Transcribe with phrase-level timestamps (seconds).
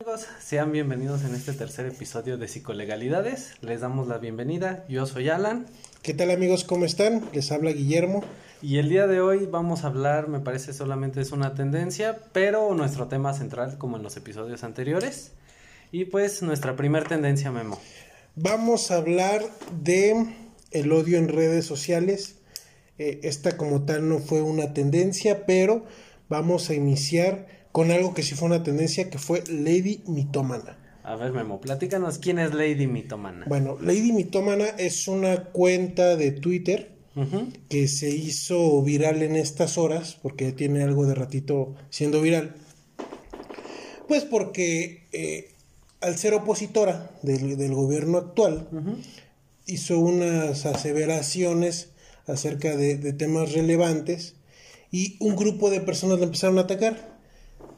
[0.00, 3.52] Amigos, sean bienvenidos en este tercer episodio de Psicolegalidades.
[3.60, 4.86] Les damos la bienvenida.
[4.88, 5.66] Yo soy Alan.
[6.00, 6.64] ¿Qué tal amigos?
[6.64, 7.28] ¿Cómo están?
[7.34, 8.24] Les habla Guillermo.
[8.62, 12.74] Y el día de hoy vamos a hablar, me parece solamente es una tendencia, pero
[12.74, 15.32] nuestro tema central como en los episodios anteriores.
[15.92, 17.78] Y pues nuestra primer tendencia, Memo.
[18.36, 19.42] Vamos a hablar
[19.82, 20.34] de
[20.70, 22.36] el odio en redes sociales.
[22.96, 25.84] Eh, esta como tal no fue una tendencia, pero
[26.30, 30.76] vamos a iniciar con algo que sí fue una tendencia, que fue Lady Mitómana.
[31.02, 33.46] A ver, Memo, platícanos quién es Lady Mitómana.
[33.48, 36.92] Bueno, Lady Mitómana es una cuenta de Twitter
[37.68, 42.54] que se hizo viral en estas horas, porque tiene algo de ratito siendo viral.
[44.08, 45.50] Pues porque eh,
[46.00, 48.68] al ser opositora del, gobierno actual,
[49.66, 51.90] hizo unas aseveraciones
[52.26, 54.36] acerca de, de temas relevantes
[54.90, 57.09] y un grupo de personas la empezaron a atacar.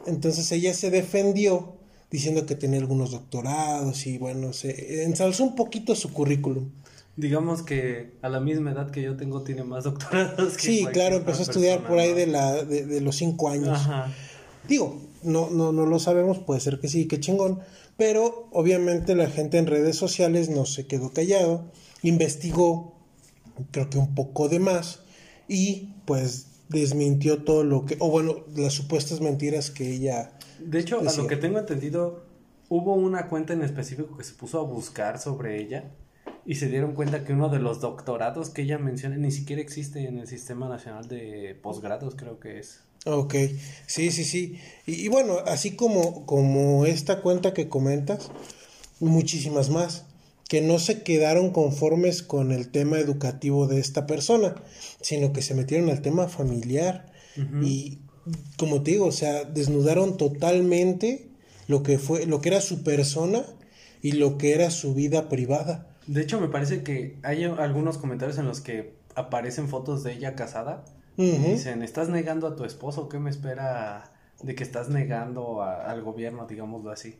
[0.06, 1.76] Entonces ella se defendió
[2.10, 6.70] diciendo que tenía algunos doctorados y bueno, se ensalzó un poquito su currículum.
[7.16, 10.56] Digamos que a la misma edad que yo tengo tiene más doctorados.
[10.56, 13.78] Que sí, claro, empezó a estudiar por ahí de, la, de, los cinco años.
[14.68, 17.60] Digo, no, no, no lo sabemos, puede ser que sí, que chingón,
[17.96, 21.64] pero obviamente la gente en redes sociales no se quedó callado,
[22.02, 22.94] investigó,
[23.70, 25.00] creo que un poco de más,
[25.48, 30.32] y pues desmintió todo lo que, o bueno, las supuestas mentiras que ella...
[30.58, 32.24] De hecho, a lo que tengo entendido,
[32.68, 35.90] hubo una cuenta en específico que se puso a buscar sobre ella
[36.44, 40.06] y se dieron cuenta que uno de los doctorados que ella menciona ni siquiera existe
[40.06, 42.80] en el Sistema Nacional de Posgrados, creo que es.
[43.04, 43.34] Ok,
[43.86, 44.58] sí, sí, sí.
[44.86, 48.30] Y, y bueno, así como, como esta cuenta que comentas,
[49.00, 50.06] muchísimas más
[50.52, 54.54] que no se quedaron conformes con el tema educativo de esta persona,
[55.00, 57.10] sino que se metieron al tema familiar
[57.62, 58.00] y
[58.58, 61.30] como te digo, o sea, desnudaron totalmente
[61.68, 63.46] lo que fue lo que era su persona
[64.02, 65.96] y lo que era su vida privada.
[66.06, 70.34] De hecho, me parece que hay algunos comentarios en los que aparecen fotos de ella
[70.34, 70.84] casada
[71.16, 73.08] y dicen, "¿Estás negando a tu esposo?
[73.08, 74.12] ¿Qué me espera
[74.42, 77.16] de que estás negando al gobierno, digámoslo así?"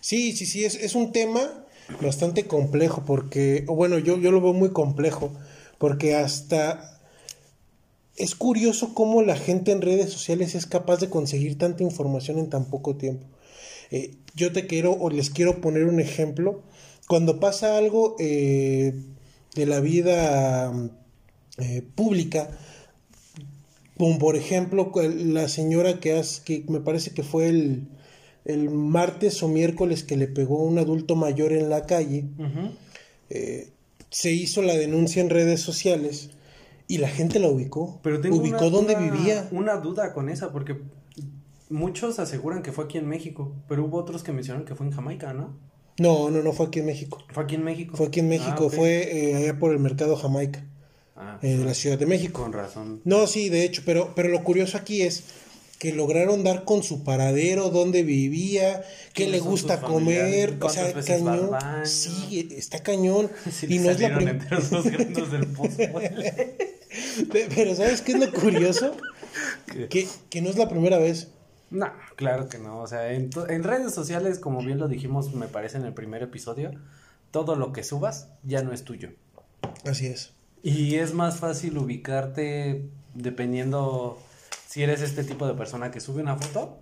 [0.00, 1.64] Sí, sí, sí, es, es un tema
[2.00, 5.32] bastante complejo porque, bueno, yo, yo lo veo muy complejo
[5.78, 7.00] porque hasta
[8.16, 12.50] es curioso cómo la gente en redes sociales es capaz de conseguir tanta información en
[12.50, 13.26] tan poco tiempo.
[13.90, 16.62] Eh, yo te quiero o les quiero poner un ejemplo.
[17.08, 18.94] Cuando pasa algo eh,
[19.54, 20.72] de la vida
[21.58, 22.50] eh, pública,
[23.96, 27.88] como por ejemplo la señora que, que me parece que fue el,
[28.44, 32.24] el martes o miércoles que le pegó a un adulto mayor en la calle,
[33.28, 33.70] eh,
[34.10, 36.30] se hizo la denuncia en redes sociales
[36.88, 38.00] y la gente la ubicó.
[38.02, 39.48] Pero tengo ubicó una, dónde vivía.
[39.52, 40.76] Una duda con esa, porque
[41.68, 44.92] muchos aseguran que fue aquí en México, pero hubo otros que mencionaron que fue en
[44.92, 45.56] Jamaica, ¿no?
[45.98, 47.18] No, no, no fue aquí en México.
[47.28, 47.96] Fue aquí en México.
[47.96, 50.64] Fue aquí en México, ah, fue eh, allá por el mercado Jamaica.
[51.14, 52.42] Ah, en la Ciudad de México.
[52.42, 53.02] Con razón.
[53.04, 55.24] No, sí, de hecho, pero, pero lo curioso aquí es
[55.80, 61.52] que lograron dar con su paradero, dónde vivía, qué le gusta comer, o sea, cañón.
[61.84, 63.30] Sí, está cañón.
[63.66, 64.46] y no es la primera
[67.32, 68.94] Pero ¿sabes qué es lo curioso?
[69.88, 71.28] que, que no es la primera vez.
[71.70, 72.80] No, claro que no.
[72.80, 76.22] O sea, en, en, redes sociales, como bien lo dijimos, me parece en el primer
[76.22, 76.72] episodio,
[77.30, 79.12] todo lo que subas ya no es tuyo.
[79.86, 80.32] Así es.
[80.62, 84.20] Y es más fácil ubicarte dependiendo
[84.70, 86.78] si eres este tipo de persona que sube una foto,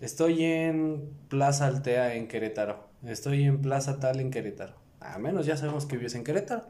[0.00, 4.72] estoy en Plaza Altea en Querétaro, estoy en Plaza Tal en Querétaro.
[5.00, 6.64] A menos ya sabemos que vives en Querétaro.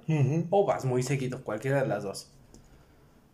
[0.51, 2.33] O vas muy seguido, cualquiera de las dos.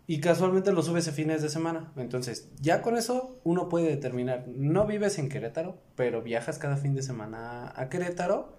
[0.07, 1.91] Y casualmente lo subes a fines de semana.
[1.97, 6.95] Entonces, ya con eso uno puede determinar, no vives en Querétaro, pero viajas cada fin
[6.95, 8.59] de semana a Querétaro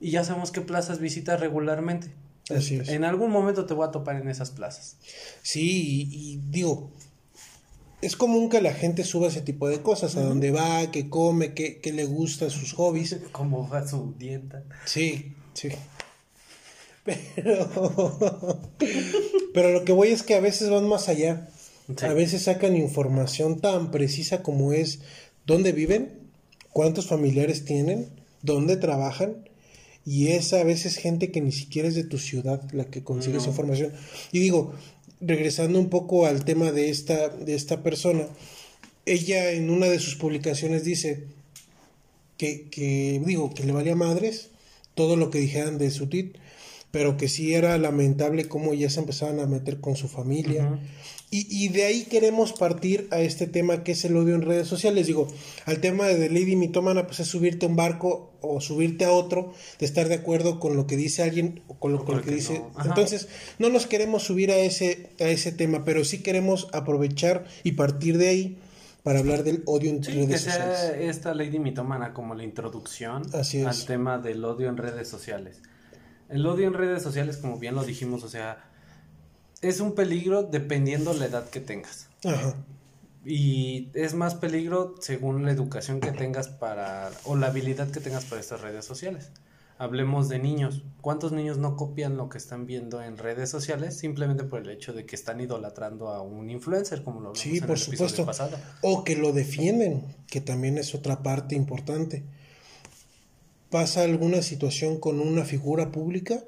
[0.00, 2.14] y ya sabemos qué plazas visitas regularmente.
[2.48, 2.88] Así es.
[2.88, 4.96] En algún momento te voy a topar en esas plazas.
[5.42, 6.92] Sí, y digo,
[8.06, 11.54] es común que la gente suba ese tipo de cosas, a dónde va, qué come,
[11.54, 13.16] qué, qué, le gusta, sus hobbies.
[13.32, 14.62] Cómo va su dieta.
[14.84, 15.68] Sí, sí.
[17.04, 18.60] Pero,
[19.54, 21.48] pero lo que voy es que a veces van más allá.
[22.02, 25.00] A veces sacan información tan precisa como es
[25.46, 26.18] dónde viven,
[26.72, 28.08] cuántos familiares tienen,
[28.42, 29.48] dónde trabajan.
[30.04, 33.38] Y es a veces gente que ni siquiera es de tu ciudad la que consigue
[33.38, 33.92] esa información.
[34.30, 34.74] Y digo,
[35.20, 38.28] regresando un poco al tema de esta, de esta persona,
[39.04, 41.24] ella en una de sus publicaciones dice
[42.36, 44.50] que, que, digo, que le valía madres
[44.94, 46.36] todo lo que dijeran de su tit,
[46.90, 50.80] pero que sí era lamentable cómo ya se empezaban a meter con su familia.
[51.28, 54.68] Y, y, de ahí queremos partir a este tema que es el odio en redes
[54.68, 55.08] sociales.
[55.08, 55.26] Digo,
[55.64, 59.52] al tema de Lady Mitomana, pues es subirte a un barco o subirte a otro,
[59.80, 62.30] de estar de acuerdo con lo que dice alguien o con lo, con lo que,
[62.30, 62.62] dice.
[62.84, 63.28] Entonces,
[63.58, 68.18] no nos queremos subir a ese, a ese tema, pero sí queremos aprovechar y partir
[68.18, 68.58] de ahí
[69.02, 73.84] para hablar del odio en redes que sea esta Lady Mitomana como la introducción al
[73.84, 75.62] tema del odio en redes sociales.
[76.28, 78.64] El odio en redes sociales, como bien lo dijimos, o sea,
[79.62, 82.08] es un peligro dependiendo la edad que tengas.
[82.24, 82.54] Ajá.
[83.24, 88.24] Y es más peligro según la educación que tengas para, o la habilidad que tengas
[88.24, 89.32] para estas redes sociales.
[89.78, 90.84] Hablemos de niños.
[91.00, 94.92] ¿Cuántos niños no copian lo que están viendo en redes sociales simplemente por el hecho
[94.92, 98.26] de que están idolatrando a un influencer, como lo Sí, por supuesto.
[98.80, 102.22] O que lo defienden, que también es otra parte importante.
[103.70, 106.44] Pasa alguna situación con una figura pública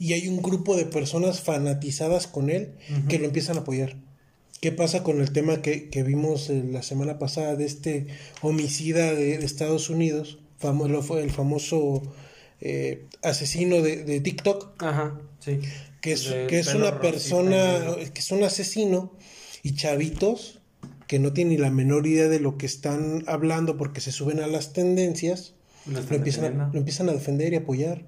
[0.00, 2.72] y hay un grupo de personas fanatizadas con él
[3.08, 3.96] que lo empiezan a apoyar.
[4.62, 8.06] ¿Qué pasa con el tema que, que vimos eh, la semana pasada de este
[8.40, 10.38] homicida de, de Estados Unidos?
[10.62, 12.02] el famoso
[12.60, 14.82] eh, asesino de, de, TikTok.
[14.82, 15.60] Ajá, sí.
[16.00, 19.12] Que es, que es una persona, que es un asesino
[19.62, 20.60] y chavitos
[21.06, 24.40] que no tienen ni la menor idea de lo que están hablando porque se suben
[24.40, 25.54] a las tendencias,
[25.86, 28.04] lo, empiezan, a, lo empiezan a defender y apoyar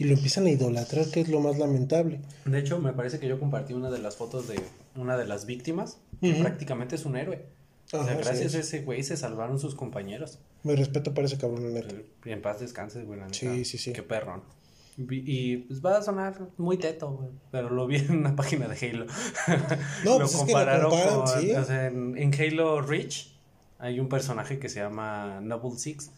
[0.00, 2.20] y lo empiezan a idolatrar, que es lo más lamentable.
[2.44, 4.60] De hecho, me parece que yo compartí una de las fotos de
[4.96, 7.46] una de las víctimas, que prácticamente es un héroe
[7.92, 10.38] gracias a ese güey se salvaron sus compañeros.
[10.62, 11.94] Me respeto para ese cabrón, neta.
[12.24, 13.92] en paz descanses, güey, Sí, sí, sí.
[13.92, 14.42] Qué perrón.
[14.96, 17.30] Y pues va a sonar muy teto, güey.
[17.50, 19.06] Pero lo vi en una página de Halo.
[20.04, 21.52] No, pues es que lo comparan, sí.
[21.52, 23.32] O sea, en, Halo Reach
[23.78, 26.10] hay un personaje que se llama Noble Six.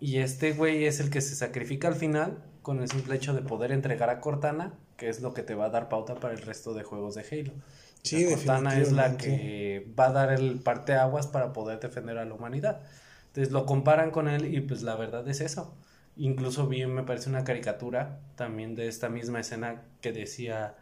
[0.00, 3.42] Y este güey es el que se sacrifica al final con el simple hecho de
[3.42, 6.40] poder entregar a Cortana, que es lo que te va a dar pauta para el
[6.40, 7.52] resto de juegos de Halo.
[8.02, 12.34] Sí, Cortana es la que va a dar el parteaguas para poder defender a la
[12.34, 12.80] humanidad.
[13.28, 15.74] Entonces lo comparan con él y pues la verdad es eso.
[16.16, 20.74] Incluso vi, me parece una caricatura también de esta misma escena que decía,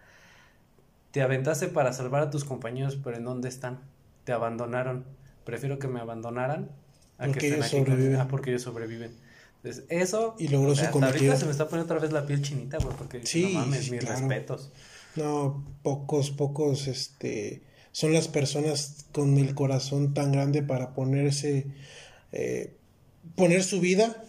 [1.11, 3.81] te aventaste para salvar a tus compañeros, pero ¿en dónde están?
[4.25, 5.05] Te abandonaron.
[5.44, 6.70] Prefiero que me abandonaran
[7.19, 8.17] a que ellos sobreviven.
[8.17, 9.25] Ah, porque ellos sobreviven.
[9.66, 10.36] Entonces, eso...
[10.38, 11.36] Y logró su cometido.
[11.36, 14.70] se me está poniendo otra vez la piel chinita, porque sí, no mames, mis respetos.
[15.16, 21.66] No, pocos, pocos, este, son las personas con el corazón tan grande para ponerse,
[22.30, 22.76] eh,
[23.34, 24.22] poner su vida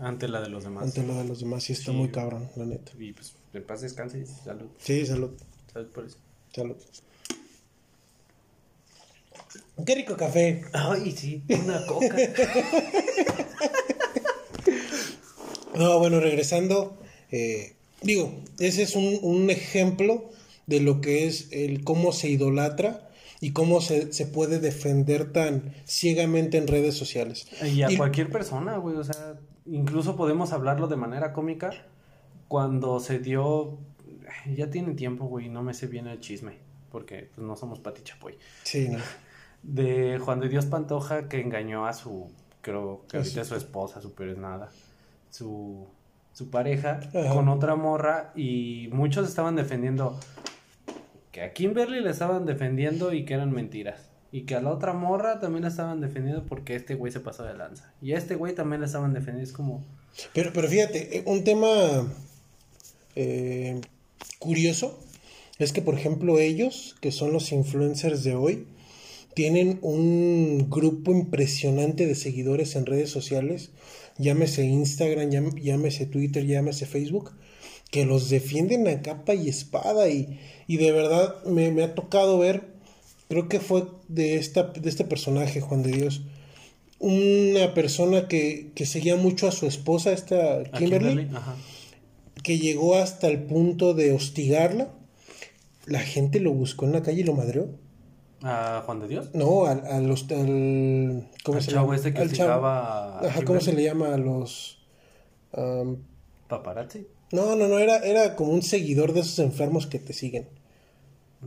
[0.00, 0.84] ante la de los demás.
[0.84, 2.92] Ante la de los demás, sí está muy cabrón, la neta.
[2.98, 4.68] Y pues, en paz descanse y salud.
[4.78, 5.30] Sí, salud.
[5.72, 6.18] Salud por eso.
[6.54, 6.76] Salud.
[9.86, 10.64] Qué rico café.
[10.72, 12.16] Ay, sí, una coca.
[15.74, 16.98] no, bueno, regresando,
[17.30, 20.30] eh, digo, ese es un, un ejemplo
[20.66, 23.08] de lo que es el cómo se idolatra
[23.40, 27.48] y cómo se, se puede defender tan ciegamente en redes sociales.
[27.62, 29.34] Y a cualquier persona, güey, o sea,
[29.66, 31.72] incluso podemos hablarlo de manera cómica
[32.46, 33.78] cuando se dio,
[34.54, 36.58] ya tiene tiempo, güey, no me sé bien el chisme,
[36.90, 38.38] porque pues, no somos Pati Chapoy.
[38.62, 38.98] Sí, no.
[39.62, 42.28] De Juan de Dios Pantoja que engañó a su,
[42.62, 44.70] creo que ahorita es su esposa, su peor es nada,
[45.32, 45.88] su,
[46.32, 47.00] su pareja,
[47.32, 50.18] con otra morra y muchos estaban defendiendo
[51.32, 54.10] que a Kimberly le estaban defendiendo y que eran mentiras.
[54.30, 57.42] Y que a la otra morra también la estaban defendiendo porque este güey se pasó
[57.44, 57.92] de lanza.
[58.00, 59.42] Y a este güey también le estaban defendiendo.
[59.42, 59.84] Es como.
[60.32, 62.06] Pero, pero fíjate, eh, un tema
[63.16, 63.80] eh,
[64.38, 64.98] curioso
[65.58, 68.66] es que, por ejemplo, ellos, que son los influencers de hoy,
[69.34, 73.70] tienen un grupo impresionante de seguidores en redes sociales.
[74.18, 77.32] Llámese Instagram, llámese Twitter, llámese Facebook
[77.92, 82.38] que los defienden a capa y espada y, y de verdad me, me, ha tocado
[82.38, 82.64] ver,
[83.28, 86.22] creo que fue de, esta, de este personaje, Juan de Dios,
[86.98, 91.28] una persona que, que seguía mucho a su esposa, esta Kimberly,
[92.42, 94.94] que llegó hasta el punto de hostigarla.
[95.84, 97.68] La gente lo buscó en la calle y lo madreó.
[98.44, 99.30] ¿A Juan de Dios?
[99.34, 101.94] No, al, al, al ¿cómo se llama?
[101.94, 104.78] Este que Ajá, ¿cómo se le llama a los
[106.48, 107.06] paparazzi?
[107.30, 110.48] No, no, no, era, era como un seguidor de esos enfermos que te siguen.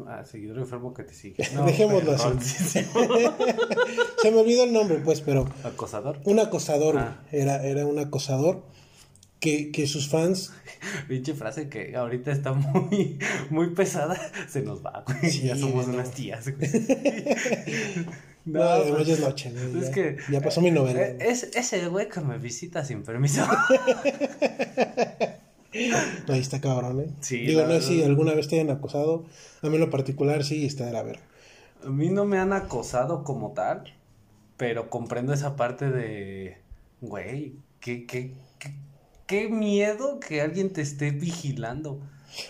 [0.08, 1.48] Ah, seguidor enfermo que te sigue.
[1.66, 2.28] Dejémoslo así.
[4.22, 5.48] Se me olvidó el nombre, pues, pero.
[5.64, 6.20] ¿Acosador?
[6.25, 7.24] Un acosador, ah.
[7.32, 8.64] era, era un acosador
[9.46, 10.52] que, que sus fans.
[11.08, 14.20] Pinche frase que ahorita está muy, muy pesada.
[14.50, 15.42] Se nos va, güey.
[15.42, 16.70] ya somos unas tías, güey.
[18.46, 21.02] No, no pues, es noche, Es ya, que, ya pasó mi novela.
[21.02, 23.42] Es, ese güey que me visita sin permiso.
[25.74, 27.10] Ahí está cabrón, ¿eh?
[27.22, 29.25] Sí, Digo, no sé si alguna vez te hayan acosado.
[29.64, 31.24] A mí en lo particular sí está de la verga.
[31.84, 33.96] A mí no me han acosado como tal,
[34.58, 36.60] pero comprendo esa parte de,
[37.02, 38.74] güey, qué, qué, qué,
[39.25, 42.00] qué miedo que alguien te esté vigilando.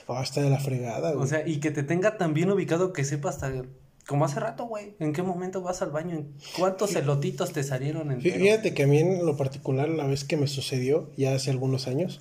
[0.07, 1.23] Ah, está de la fregada, güey.
[1.23, 3.51] O sea, y que te tenga tan bien ubicado que sepa hasta,
[4.07, 8.11] como hace rato, güey, en qué momento vas al baño, en cuántos elotitos te salieron
[8.11, 8.39] enteros.
[8.39, 11.87] Fíjate que a mí en lo particular, la vez que me sucedió, ya hace algunos
[11.87, 12.19] años,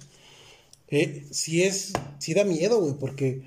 [0.89, 3.43] eh, sí es, sí da miedo, güey, porque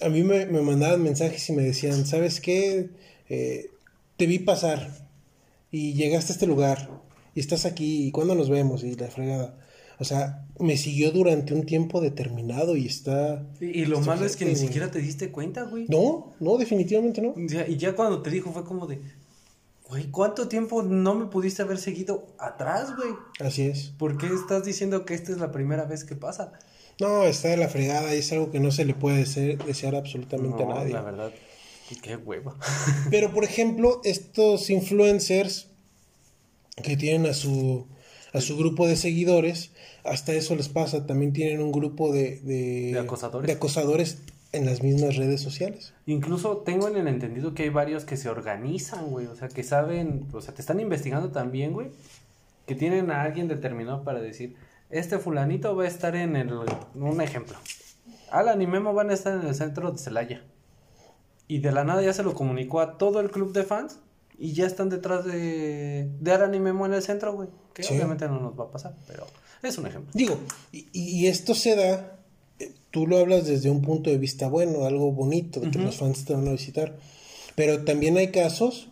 [0.00, 2.90] a mí me, me mandaban mensajes y me decían, ¿sabes qué?
[3.28, 3.70] Eh,
[4.16, 5.08] te vi pasar
[5.70, 6.88] y llegaste a este lugar
[7.34, 9.58] y estás aquí y cuándo nos vemos y la fregada.
[10.04, 13.42] O sea, me siguió durante un tiempo determinado y está...
[13.58, 14.62] Y, y lo malo es que ni güey.
[14.66, 15.86] siquiera te diste cuenta, güey.
[15.88, 17.32] No, no, definitivamente no.
[17.48, 19.00] Sea, y ya cuando te dijo fue como de,
[19.88, 23.14] güey, ¿cuánto tiempo no me pudiste haber seguido atrás, güey?
[23.40, 23.94] Así es.
[23.96, 26.52] ¿Por qué estás diciendo que esta es la primera vez que pasa?
[27.00, 29.94] No, está de la fregada y es algo que no se le puede desear, desear
[29.94, 30.92] absolutamente No, a nadie.
[30.92, 31.32] La verdad,
[32.02, 32.56] qué hueva.
[33.10, 35.68] Pero, por ejemplo, estos influencers
[36.82, 37.86] que tienen a su,
[38.34, 39.70] a su grupo de seguidores,
[40.04, 43.46] hasta eso les pasa, también tienen un grupo de, de, De acosadores.
[43.46, 44.18] de acosadores
[44.52, 45.94] en las mismas redes sociales.
[46.06, 49.26] Incluso tengo en el entendido que hay varios que se organizan, güey.
[49.26, 51.88] O sea, que saben, o sea, te están investigando también, güey.
[52.66, 54.56] Que tienen a alguien determinado para decir,
[54.90, 56.52] este fulanito va a estar en el...
[56.94, 57.56] Un ejemplo.
[58.30, 60.42] Alan y Memo van a estar en el centro de Celaya.
[61.46, 63.98] Y de la nada ya se lo comunicó a todo el club de fans.
[64.38, 67.48] Y ya están detrás de, de Alan y Memo en el centro, güey.
[67.72, 67.94] Que Sí.
[67.94, 69.26] obviamente no nos va a pasar, pero
[69.62, 70.10] es un ejemplo.
[70.14, 70.38] Digo,
[70.72, 72.18] y, y esto se da,
[72.58, 76.24] eh, tú lo hablas desde un punto de vista bueno, algo bonito, que los fans
[76.24, 76.96] te van a visitar.
[77.56, 78.88] Pero también hay casos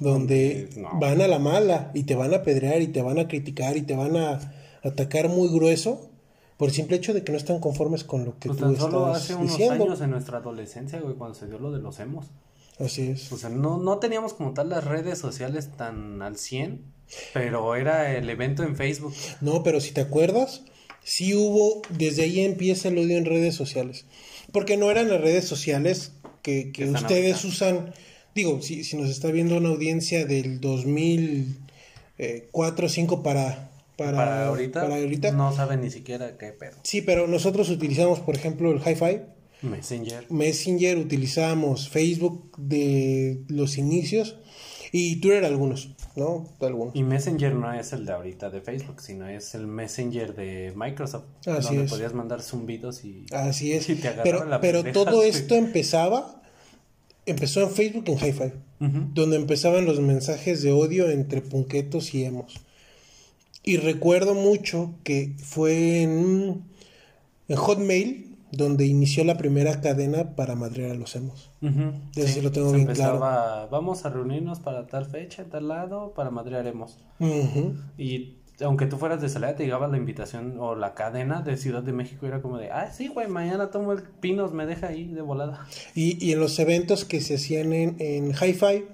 [0.00, 0.98] donde no.
[1.00, 3.82] van a la mala y te van a pedrear y te van a criticar y
[3.82, 6.08] te van a atacar muy grueso
[6.56, 8.76] por el simple hecho de que no están conformes con lo que Pues tú tan
[8.76, 9.84] solo estás hace unos diciendo.
[9.84, 12.26] años en nuestra adolescencia, güey, cuando se dio lo de los emos.
[12.78, 13.32] Así es.
[13.32, 16.82] O sea, no, no teníamos como tal las redes sociales tan al 100,
[17.32, 19.14] pero era el evento en Facebook.
[19.40, 20.62] No, pero si te acuerdas,
[21.02, 24.04] sí hubo, desde ahí empieza el odio en redes sociales.
[24.52, 27.48] Porque no eran las redes sociales que, que ustedes ahorita.
[27.48, 27.94] usan.
[28.34, 34.46] Digo, si, si nos está viendo una audiencia del 2004 o 5 para, para, Para,
[34.48, 35.32] ahorita, para ahorita.
[35.32, 36.76] no saben ni siquiera qué pedo.
[36.82, 39.22] Sí, pero nosotros utilizamos, por ejemplo, el Hi-Fi,
[39.62, 40.30] Messenger.
[40.30, 44.36] Messenger, utilizamos Facebook de los inicios
[44.92, 46.48] y Twitter algunos, ¿no?
[46.60, 46.94] Algunos.
[46.94, 51.24] Y Messenger no es el de ahorita de Facebook, sino es el Messenger de Microsoft.
[51.46, 51.90] Así donde es.
[51.90, 53.26] podías mandar zumbidos y...
[53.32, 53.88] Así es.
[53.88, 56.42] Y te agarraron Pero, la pero pendeja, todo esto empezaba,
[57.24, 58.52] empezó en Facebook en Hi-Fi,
[59.14, 62.60] donde empezaban los mensajes de odio entre punquetos y emos.
[63.62, 66.62] Y recuerdo mucho que fue en,
[67.48, 71.50] en Hotmail donde inició la primera cadena para madrear a los emos.
[71.62, 76.12] Ujú, Eso sí lo tengo bien empezaba, Vamos a reunirnos para tal fecha, tal lado,
[76.14, 76.98] para madrearemos.
[77.18, 77.74] Ujú.
[77.98, 81.82] Y aunque tú fueras de Celaya, te llegaba la invitación o la cadena de Ciudad
[81.82, 82.26] de México.
[82.26, 85.66] Era como de, ah, sí, güey, mañana tomo el Pinos, me deja ahí de volada.
[85.94, 88.84] Y, y en los eventos que se hacían en, en Hi-Fi,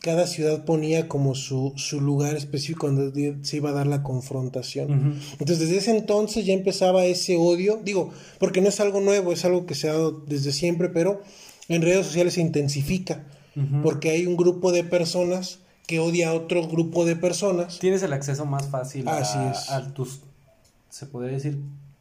[0.00, 5.20] cada ciudad ponía como su, su lugar específico donde se iba a dar la confrontación.
[5.32, 7.80] Entonces, desde ese entonces ya empezaba ese odio.
[7.84, 11.20] Digo, porque no es algo nuevo, es algo que se ha dado desde siempre, pero
[11.68, 13.24] en redes sociales se intensifica.
[13.82, 17.78] Porque hay un grupo de personas que odia a otro grupo de personas.
[17.78, 19.70] Tienes el acceso más fácil a, Así es.
[19.70, 20.20] a tus,
[20.88, 21.58] se podría decir,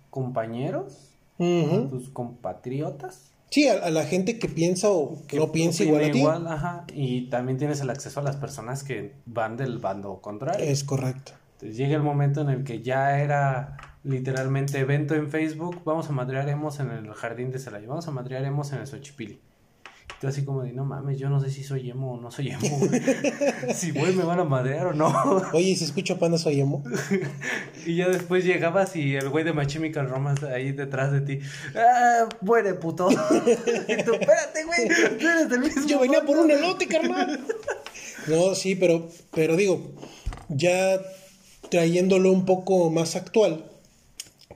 [0.10, 0.94] compañeros,
[1.38, 3.29] a tus compatriotas.
[3.50, 6.20] Sí, a, a la gente que piensa o que no piensa igual a ti.
[6.20, 10.64] igual, ajá, y también tienes el acceso a las personas que van del bando contrario.
[10.64, 11.34] Es correcto.
[11.54, 16.14] Entonces llega el momento en el que ya era literalmente evento en Facebook, vamos a
[16.14, 19.42] madrearemos en el jardín de Celaya, vamos a madrearemos en el Xochipilli.
[20.20, 22.50] Tú así como de, no mames, yo no sé si soy emo o no soy
[22.50, 22.62] emo.
[23.74, 25.08] si voy me van a madrear o no.
[25.54, 26.84] Oye, ¿se escucha Panda Soy Emo?
[27.86, 31.40] y ya después llegabas y el güey de My Chemical Romance ahí detrás de ti.
[31.74, 33.10] ¡Ah, muere, puto!
[33.12, 36.44] y tú, espérate, güey, tú eres del mismo Yo venía por bando".
[36.44, 37.46] un elote, carnal.
[38.28, 39.92] No, sí, pero, pero digo,
[40.50, 41.00] ya
[41.70, 43.64] trayéndolo un poco más actual,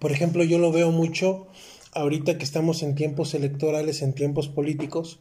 [0.01, 1.47] por ejemplo, yo lo veo mucho
[1.93, 5.19] ahorita que estamos en tiempos electorales, en tiempos políticos.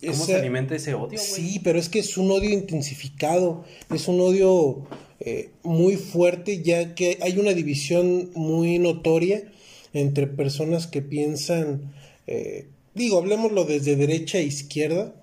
[0.00, 1.18] ¿Cómo Esa- se alimenta ese odio, güey?
[1.18, 4.84] Sí, pero es que es un odio intensificado, es un odio
[5.20, 9.50] eh, muy fuerte, ya que hay una división muy notoria
[9.94, 11.94] entre personas que piensan,
[12.26, 15.14] eh, digo, hablemoslo desde derecha a izquierda,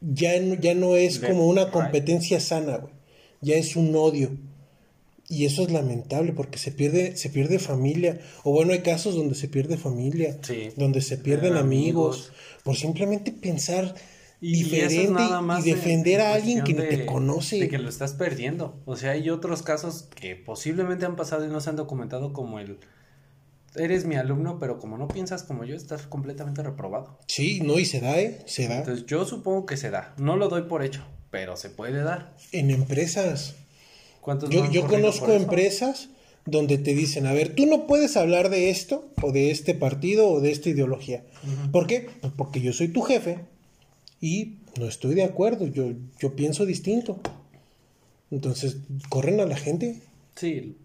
[0.00, 2.94] ya no, ya no es como una competencia sana, güey,
[3.42, 4.30] ya es un odio.
[5.30, 8.20] Y eso es lamentable porque se pierde, se pierde familia.
[8.42, 10.70] O bueno, hay casos donde se pierde familia, Sí.
[10.76, 12.32] donde se pierden amigos, amigos.
[12.64, 13.94] por simplemente pensar
[14.40, 17.60] Y diferente es nada más y en- defender en a alguien que ni te conoce.
[17.60, 18.80] De que lo estás perdiendo.
[18.86, 22.58] O sea, hay otros casos que posiblemente han pasado y no se han documentado como
[22.58, 22.78] el...
[23.76, 27.18] Eres mi alumno, pero como no piensas como yo, estás completamente reprobado.
[27.28, 28.40] Sí, no, y se da, ¿eh?
[28.46, 28.78] Se da.
[28.78, 30.12] Entonces yo supongo que se da.
[30.18, 32.34] No lo doy por hecho, pero se puede dar.
[32.50, 33.54] en empresas.
[34.20, 36.10] ¿Cuántos no Yo, conozco empresas
[36.46, 40.28] donde te dicen, a ver, tú no puedes hablar de esto, o de este partido,
[40.28, 41.24] o de esta ideología.
[41.72, 42.08] ¿Por qué?
[42.20, 43.40] Pues porque yo soy tu jefe
[44.20, 47.20] y no estoy de acuerdo, yo, yo pienso distinto.
[48.30, 50.00] Entonces, corren a la gente
[50.36, 50.78] Sí,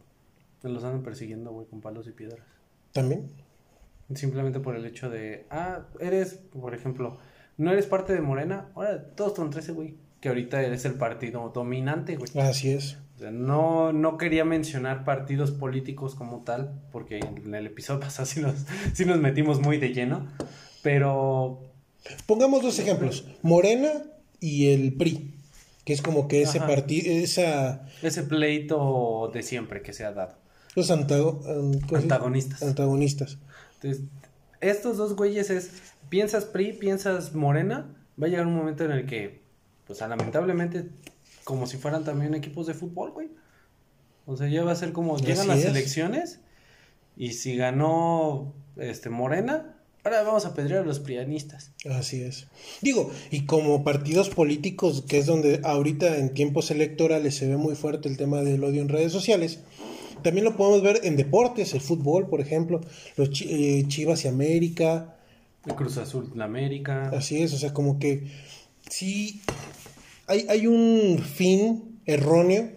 [0.63, 2.41] los andan persiguiendo, güey, con palos y piedras.
[2.91, 3.29] también.
[4.13, 7.17] Simplemente por el hecho de, ah, eres, por ejemplo,
[7.57, 11.51] no eres parte de Morena, ahora todos contra ese güey, que ahorita eres el partido
[11.53, 12.29] dominante, güey.
[12.37, 12.97] Así es.
[13.15, 18.25] O sea, no, no quería mencionar partidos políticos como tal, porque en el episodio pasado
[18.25, 20.27] sí nos, sí nos metimos muy de lleno,
[20.81, 21.61] pero
[22.25, 23.91] Pongamos dos ejemplos, Morena
[24.39, 25.33] y el PRI,
[25.83, 30.35] que es como que ese partido, esa, ese pleito de siempre que se ha dado.
[31.89, 32.03] los.
[32.03, 32.61] Antagonistas.
[32.61, 33.37] antagonistas.
[33.75, 34.05] Entonces,
[34.61, 35.71] estos dos güeyes es,
[36.09, 37.87] piensas PRI, piensas Morena,
[38.21, 39.41] va a llegar un momento en el que,
[39.87, 40.89] pues lamentablemente,
[41.45, 43.29] como si fueran también equipos de fútbol, güey.
[44.25, 45.65] O sea, ya va a ser como, llegan Así las es.
[45.65, 46.39] elecciones
[47.15, 51.71] y si ganó este Morena, ahora vamos a pedrear a los prianistas.
[51.89, 52.47] Así es.
[52.81, 57.75] Digo, y como partidos políticos, que es donde ahorita en tiempos electorales se ve muy
[57.75, 59.59] fuerte el tema del odio en redes sociales,
[60.23, 62.81] también lo podemos ver en deportes, el fútbol, por ejemplo,
[63.17, 65.15] los eh, Chivas y América,
[65.67, 67.11] El Cruz Azul, la América.
[67.15, 68.23] así es, o sea, como que
[68.89, 69.41] sí
[70.27, 72.71] hay, hay un fin erróneo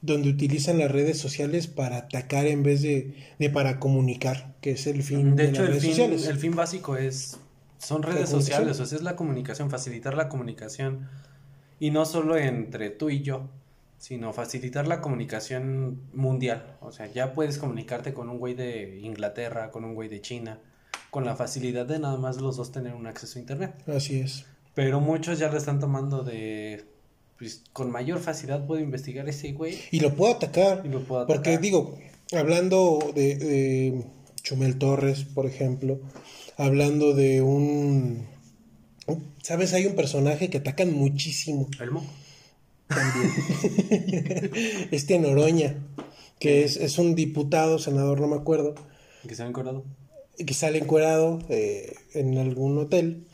[0.00, 4.86] donde utilizan las redes sociales para atacar en vez de, de para comunicar, que es
[4.86, 6.26] el fin De de, hecho, las el redes fin, sociales.
[6.26, 7.38] el fin básico es
[7.78, 11.08] son redes sociales, o sea, es la comunicación, facilitar la comunicación
[11.80, 13.48] y no solo entre tú y yo,
[13.98, 16.76] sino facilitar la comunicación mundial.
[16.80, 20.60] O sea, ya puedes comunicarte con un güey de Inglaterra, con un güey de China,
[21.10, 23.74] con la facilidad de nada más los dos tener un acceso a internet.
[23.88, 24.44] Así es.
[24.74, 26.84] Pero muchos ya lo están tomando de
[27.38, 30.82] pues con mayor facilidad puedo investigar ese güey Y lo puedo atacar.
[30.84, 31.98] y lo puedo Porque digo,
[32.36, 34.04] hablando de, de
[34.42, 36.00] Chumel Torres, por ejemplo,
[36.56, 38.26] hablando de un...
[39.42, 39.72] ¿Sabes?
[39.74, 42.04] Hay un personaje que atacan muchísimo Elmo.
[42.86, 43.30] también.
[44.92, 45.74] este Noroña,
[46.38, 48.74] que es, es un diputado, senador, no me acuerdo,
[49.26, 49.84] Que se ha encorado.
[50.46, 53.26] que sale encuerado eh, en algún hotel.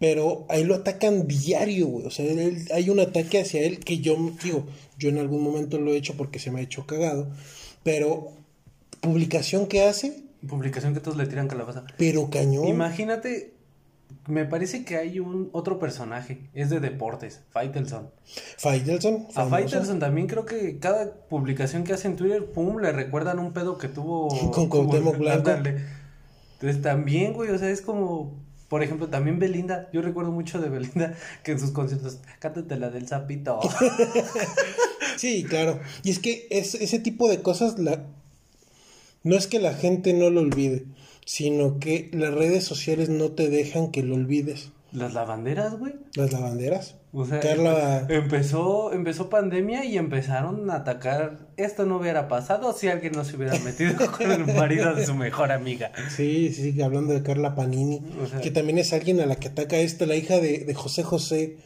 [0.00, 2.06] Pero ahí lo atacan diario, güey.
[2.06, 4.66] O sea, él- hay un ataque hacia él que yo, digo,
[4.98, 7.28] yo en algún momento lo he hecho porque se me ha hecho cagado.
[7.84, 8.32] Pero,
[9.00, 11.84] publicación que hace, Publicación que todos le tiran calabaza.
[11.98, 12.66] pero cañón.
[12.66, 13.52] Imagínate,
[14.26, 18.08] me parece que hay un otro personaje, es de deportes, Faitelson.
[18.56, 19.26] Faitelson.
[19.34, 19.46] A.
[19.46, 23.76] Faitelson también creo que cada publicación que hace en Twitter, pum, le recuerdan un pedo
[23.76, 25.50] que tuvo Con Cuauhtémoc Blanco.
[25.50, 28.32] Entonces también, güey, o sea, es como,
[28.70, 32.88] por ejemplo, también Belinda, yo recuerdo mucho de Belinda que en sus conciertos, cántate la
[32.88, 33.60] del sapito.
[35.16, 35.80] Sí, claro.
[36.02, 38.06] Y es que es, ese tipo de cosas, la...
[39.22, 40.86] no es que la gente no lo olvide,
[41.26, 44.70] sino que las redes sociales no te dejan que lo olvides.
[44.92, 45.94] Las lavanderas, güey.
[46.14, 46.94] Las lavanderas.
[47.12, 51.48] O sea, Carla- empe- empezó, empezó pandemia y empezaron a atacar.
[51.56, 55.14] Esto no hubiera pasado si alguien no se hubiera metido con el marido de su
[55.14, 55.90] mejor amiga.
[56.14, 59.48] Sí, sí, hablando de Carla Panini, O sea- que también es alguien a la que
[59.48, 61.56] ataca esta, la hija de, de José José.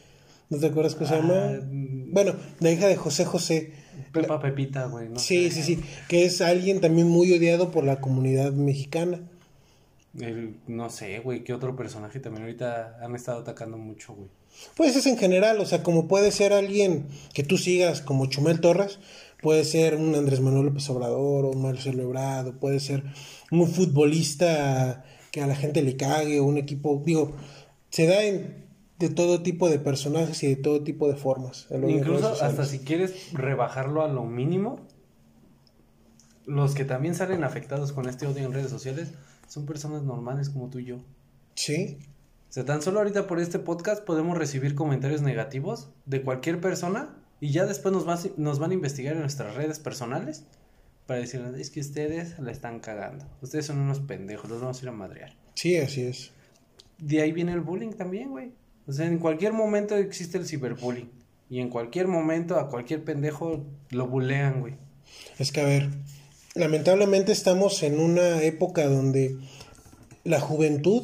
[0.49, 1.59] ¿No te acuerdas cómo se Ah, llama?
[1.71, 2.11] mm.
[2.13, 3.73] Bueno, la hija de José José.
[4.11, 5.09] Pepa Pepita, güey.
[5.09, 5.19] ¿no?
[5.19, 9.19] Sí, sí, sí, que es alguien también muy odiado por la comunidad mexicana.
[10.19, 14.29] El- no sé, güey, qué otro personaje también ahorita han estado atacando mucho, güey.
[14.75, 18.59] Pues es en general, o sea, como puede ser alguien que tú sigas como Chumel
[18.59, 18.99] Torres,
[19.41, 23.03] puede ser un Andrés Manuel López Obrador o un Marcelo Ebrard, o puede ser
[23.51, 27.33] un futbolista que a la gente le cague, o un equipo, digo,
[27.89, 28.65] se da en
[28.99, 31.67] de todo tipo de personajes y de todo tipo de formas.
[31.87, 34.79] Incluso hasta si quieres rebajarlo a lo mínimo,
[36.45, 39.11] los que también salen afectados con este odio en redes sociales
[39.47, 40.97] son personas normales como tú y yo.
[41.55, 41.99] Sí,
[42.55, 47.51] sea, tan solo ahorita por este podcast podemos recibir comentarios negativos de cualquier persona y
[47.51, 50.45] ya después nos, van a investigar en nuestras redes personales
[51.05, 53.25] para decirnos, es que ustedes la están cagando.
[53.41, 55.35] Ustedes son unos pendejos, los vamos a ir a madrear.
[55.55, 56.31] sí, así es.
[56.97, 58.53] De ahí viene el bullying también, güey.
[58.87, 61.11] O sea, en cualquier momento existe el ciberbullying.
[61.49, 64.75] Y en cualquier momento a cualquier pendejo lo bulean, güey.
[65.37, 65.89] Es que, a ver,
[66.53, 69.35] lamentablemente estamos en una época donde
[70.23, 71.03] la juventud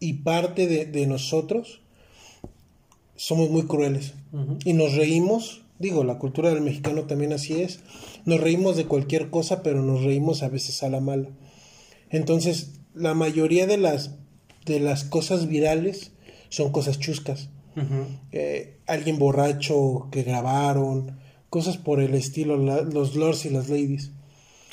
[0.00, 1.80] y parte de, de nosotros
[3.16, 4.14] somos muy crueles.
[4.64, 7.80] Y nos reímos, digo, la cultura del mexicano también así es,
[8.26, 11.30] nos reímos de cualquier cosa, pero nos reímos a veces a la mala.
[12.10, 14.12] Entonces, la mayoría de las,
[14.66, 16.12] de las cosas virales
[16.50, 17.48] son cosas chuscas.
[18.32, 21.18] Eh, alguien borracho que grabaron,
[21.50, 24.12] cosas por el estilo, los lords y las ladies.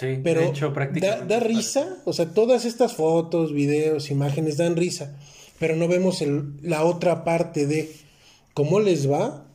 [0.03, 1.33] Sí, Pero de hecho, da, prácticamente.
[1.33, 5.15] da risa, o sea, todas estas fotos, videos, imágenes dan risa,
[5.59, 7.91] pero no vemos el- la otra parte de
[8.53, 9.45] cómo les va,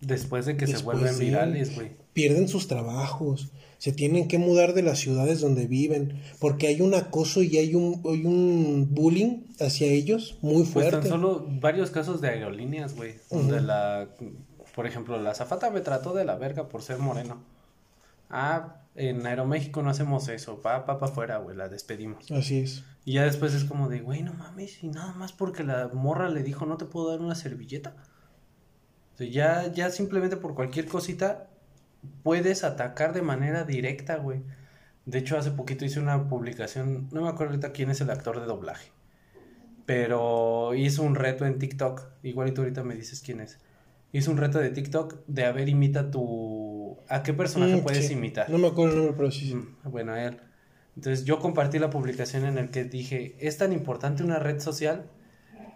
[0.00, 1.90] Después de que se vuelven virales, güey.
[2.12, 6.94] pierden sus trabajos, se tienen que mudar de las ciudades donde viven, porque hay un
[6.94, 11.08] acoso y hay un, hay un bullying hacia ellos muy Pues tan fuerte.
[11.10, 13.14] solo varios casos de aerolíneas, güey.
[13.30, 14.08] Donde la.
[14.74, 17.42] Por ejemplo, la zafata me trató de la verga por ser moreno.
[18.30, 20.60] Ah, en Aeroméxico no hacemos eso.
[20.60, 21.56] Pa, pa, pa afuera, güey.
[21.56, 22.30] La despedimos.
[22.30, 22.84] Así es.
[23.04, 24.82] Y ya después es como de, güey, no mames.
[24.82, 27.94] Y nada más porque la morra le dijo, no te puedo dar una servilleta.
[29.14, 31.48] O sea, ya, ya simplemente por cualquier cosita
[32.22, 34.42] puedes atacar de manera directa, güey.
[35.04, 38.40] De hecho, hace poquito hice una publicación, no me acuerdo ahorita quién es el actor
[38.40, 38.90] de doblaje,
[39.86, 43.60] pero hizo un reto en TikTok, igual y tú ahorita me dices quién es.
[44.16, 46.96] Hizo un reto de TikTok de a ver, imita tu...
[47.08, 48.14] ¿A qué personaje Mm, puedes sí.
[48.14, 48.48] imitar?
[48.48, 49.48] No me acuerdo el nombre, pero sí.
[49.48, 49.54] sí.
[49.54, 50.40] Mm, Bueno, a él.
[50.96, 55.10] Entonces yo compartí la publicación en el que dije, es tan importante una red social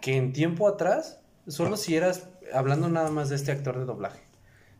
[0.01, 4.21] que en tiempo atrás, solo si eras, hablando nada más de este actor de doblaje,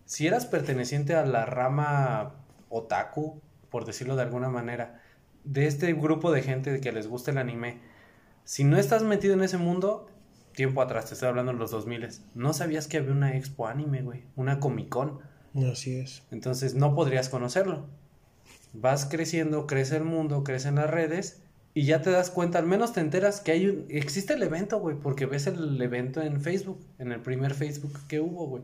[0.06, 2.34] si eras perteneciente a la rama
[2.70, 5.00] otaku, por decirlo de alguna manera,
[5.44, 7.80] de este grupo de gente que les gusta el anime,
[8.44, 10.08] si no estás metido en ese mundo,
[10.54, 14.02] tiempo atrás, te estoy hablando en los 2000, no sabías que había una expo anime,
[14.02, 15.20] güey, una Comic Con.
[15.72, 16.24] Así es.
[16.32, 17.86] Entonces no podrías conocerlo.
[18.74, 21.42] Vas creciendo, crece el mundo, crecen las redes
[21.74, 24.80] y ya te das cuenta, al menos te enteras que hay un, existe el evento,
[24.80, 28.64] güey, porque ves el evento en Facebook, en el primer Facebook que hubo, güey.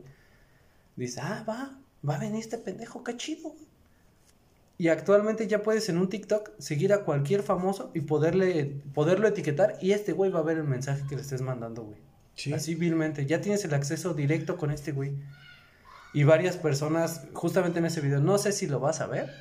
[0.96, 3.67] Dices, ah, va, va a venir este pendejo, qué chido, güey.
[4.78, 9.78] Y actualmente ya puedes en un TikTok seguir a cualquier famoso y poderle, poderlo etiquetar
[9.82, 11.98] y este güey va a ver el mensaje que le estés mandando, güey.
[12.36, 12.54] Sí.
[12.54, 13.26] Así vilmente.
[13.26, 15.16] Ya tienes el acceso directo con este güey.
[16.14, 19.32] Y varias personas, justamente en ese video, no sé si lo vas a ver,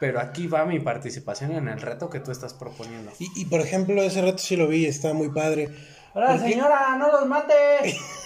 [0.00, 3.12] pero aquí va mi participación en el reto que tú estás proponiendo.
[3.20, 5.68] Y, y, por ejemplo, ese rato sí lo vi, está muy padre.
[6.14, 6.96] ¡Hola, señora!
[6.98, 7.54] ¡No los mate!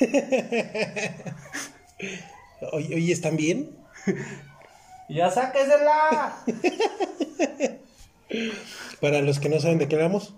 [2.72, 3.76] Oye, oye, ¿están bien?
[5.08, 6.36] ¡Ya sáquesela!
[9.00, 10.34] Para los que no saben de qué hablamos.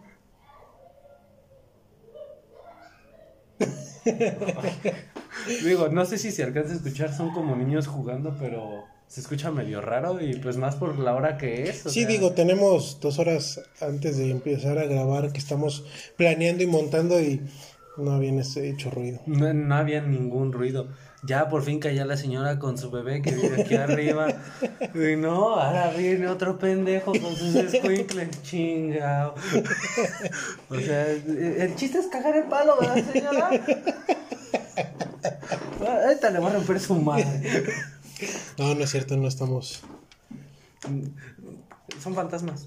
[5.64, 9.50] Digo, no sé si se alcanza a escuchar, son como niños jugando, pero se escucha
[9.50, 11.86] medio raro y pues más por la hora que es.
[11.86, 15.84] o Sí, sea, digo, tenemos dos horas antes de empezar a grabar que estamos
[16.16, 17.40] planeando y montando y
[17.96, 19.20] no habían ese- hecho ruido.
[19.26, 20.88] No, no había ningún ruido.
[21.24, 24.28] Ya por fin caía la señora con su bebé que vive aquí arriba.
[24.94, 28.42] Y no, ahora viene otro pendejo con sus escuincles.
[28.42, 29.34] Chingao.
[30.70, 33.50] O sea, el chiste es cagar el palo, ¿verdad, señora?
[36.04, 37.64] Ahorita le va a romper su madre.
[38.58, 39.82] No, no es cierto, no estamos.
[42.02, 42.64] Son fantasmas.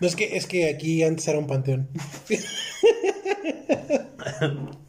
[0.00, 1.88] No, es que, es que aquí antes era un panteón.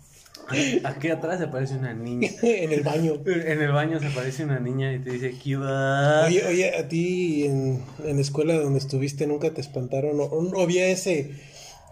[0.83, 2.29] Aquí atrás se parece una niña.
[2.41, 3.13] en el baño.
[3.25, 6.25] En el baño se parece una niña y te dice, ¿qué va?
[6.25, 10.87] Oye, oye, a ti en, en la escuela donde estuviste nunca te espantaron o, había
[10.87, 11.35] ese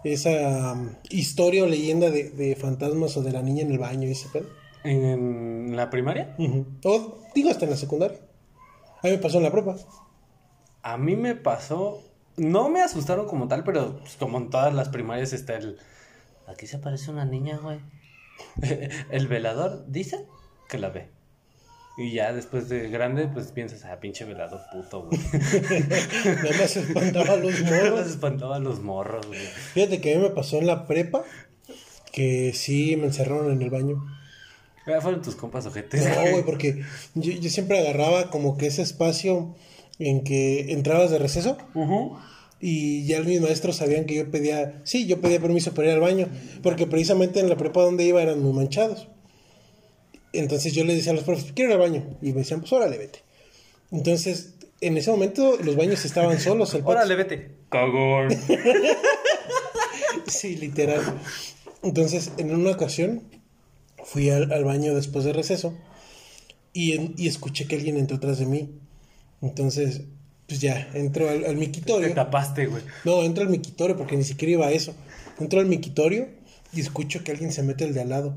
[0.04, 4.06] esa um, historia o leyenda de, de fantasmas o de la niña en el baño
[4.06, 4.46] y ese pedo.
[4.84, 6.36] ¿En la primaria?
[6.84, 8.18] O digo hasta en la secundaria.
[9.02, 9.76] A mí me pasó en la prepa.
[10.82, 12.02] A mí me pasó,
[12.36, 15.78] no me asustaron como tal, pero pues, como en todas las primarias está el...
[16.46, 17.80] Aquí se aparece una niña, güey.
[19.10, 20.24] el velador dice
[20.68, 21.08] que la ve.
[21.96, 25.20] Y ya después de grande, pues piensas, ah, pinche velador puto, güey.
[26.42, 28.06] Nada más espantaba a los morros.
[28.08, 29.38] espantaba a los morros, güey.
[29.38, 31.22] Fíjate que a mí me pasó en la prepa
[32.10, 34.04] que sí me encerraron en el baño.
[34.86, 36.04] Ya fueron tus compas ojetes.
[36.04, 36.82] No, güey, porque
[37.14, 39.54] yo, yo siempre agarraba como que ese espacio
[40.00, 42.18] en que entrabas de receso Ujú.
[42.66, 46.00] Y ya mis maestros sabían que yo pedía, sí, yo pedía permiso para ir al
[46.00, 46.28] baño,
[46.62, 49.08] porque precisamente en la prepa donde iba eran muy manchados.
[50.32, 52.16] Entonces yo les decía a los profes, quiero ir al baño.
[52.22, 53.18] Y me decían, pues órale, vete.
[53.92, 56.72] Entonces, en ese momento los baños estaban solos.
[56.72, 57.50] El Órale, vete.
[57.68, 58.28] Cagón.
[60.26, 61.02] Sí, literal.
[61.82, 63.24] Entonces, en una ocasión,
[64.04, 65.76] fui al, al baño después de receso
[66.72, 68.70] y, en- y escuché que alguien entró atrás de mí.
[69.42, 70.02] Entonces,
[70.46, 72.14] pues ya, entro al, al Te miquitorio.
[72.14, 72.82] tapaste, güey.
[73.04, 74.94] No, entro al miquitorio porque ni siquiera iba a eso.
[75.40, 76.28] Entro al miquitorio
[76.72, 78.34] y escucho que alguien se mete el de al lado.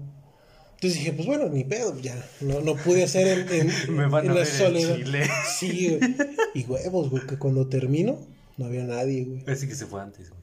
[0.75, 2.15] Entonces dije, pues bueno, ni pedo, ya.
[2.39, 4.95] No, no pude hacer en, en- Me van en a la ver en soledad.
[4.95, 5.27] Chile.
[5.59, 6.15] Sí, güey.
[6.53, 8.19] Y huevos, güey, que cuando termino
[8.57, 9.43] no había nadie, güey.
[9.47, 10.41] Así que se fue antes, güey.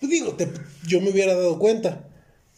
[0.00, 0.48] Pues digo, te-
[0.86, 2.08] yo me hubiera dado cuenta.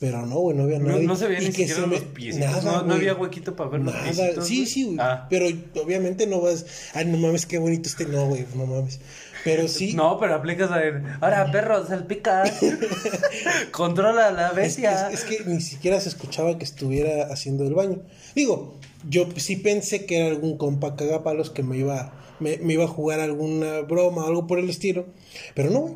[0.01, 1.03] Pero no, güey, no había nadie.
[1.09, 2.65] no se veían ni que siquiera se me- los piecitos.
[2.65, 4.05] Nada, no, había huequito para ver los Nada.
[4.05, 4.47] piecitos.
[4.47, 4.97] Sí, sí, güey.
[5.01, 5.27] Ah.
[5.29, 5.47] Pero
[5.83, 6.67] obviamente no vas.
[6.95, 8.07] Ay, no mames, qué bonito este.
[8.07, 9.01] No, güey, no mames.
[9.43, 9.95] Pero sí.
[9.95, 11.03] No, pero aplicas a ver.
[11.21, 12.45] Ahora, perro, salpica.
[13.73, 15.09] Controla la Es, bestia.
[15.11, 18.03] es- es que ni siquiera se escuchaba que estuviera haciendo el baño.
[18.35, 22.85] Digo, yo sí pensé que era algún compa cagapalos que me iba, me, me iba
[22.85, 25.07] a jugar alguna broma o algo por el estilo.
[25.55, 25.95] Pero no, güey.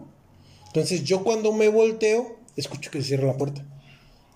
[0.68, 3.64] Entonces yo cuando me volteo, escucho que se cierra la puerta.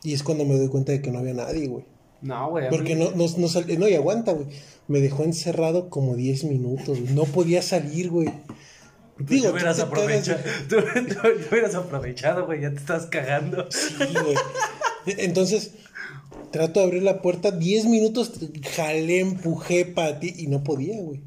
[0.07, 1.85] Y es cuando me doy cuenta de que no había nadie, güey.
[2.23, 2.65] No, güey.
[2.65, 4.47] mí- Porque no, no, no, sal- no, y aguanta, güey.
[4.87, 7.13] Me dejó encerrado como 10 minutos, güey.
[7.13, 8.29] No podía salir, güey.
[9.19, 10.39] Tú tú hubieras aprovechado.
[10.69, 12.61] Tú, tú- tú hubieras aprovechado, güey.
[12.61, 13.67] Ya te estás cagando.
[13.71, 14.37] Sí, güey.
[15.19, 15.73] Entonces,
[16.53, 18.33] trato de abrir la puerta, 10 minutos
[18.77, 21.21] jalé, empujé para ti y no podía, güey.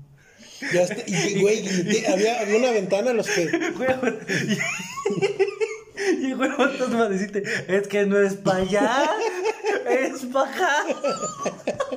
[0.73, 3.47] Ya está, y, güey, y había, había una ventana a los que.
[3.77, 3.89] Güey,
[6.21, 9.09] Y güey, fantasma a decirte, es que no es para allá,
[9.89, 10.85] es para acá.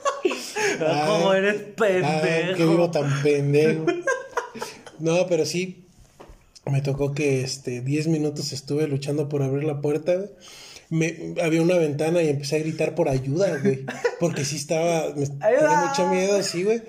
[0.81, 1.57] Ah, Como eres
[2.05, 2.23] Ah,
[2.57, 2.91] que vivo pendejo.
[2.91, 3.87] tan pendejo.
[4.99, 5.87] No, pero sí.
[6.71, 10.17] Me tocó que este 10 minutos estuve luchando por abrir la puerta.
[10.91, 13.85] Me, había una ventana y empecé a gritar por ayuda, güey.
[14.21, 15.13] Porque sí estaba.
[15.15, 16.83] Me tenía mucho miedo, sí, güey.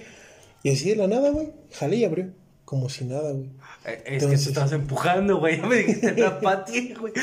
[0.61, 1.51] Y así de la nada, güey.
[1.73, 2.29] Jalé y abrió.
[2.65, 3.49] Como si nada, güey.
[3.85, 5.57] Eh, Es que te estabas empujando, güey.
[5.61, 7.13] Ya me dijiste la pati, güey.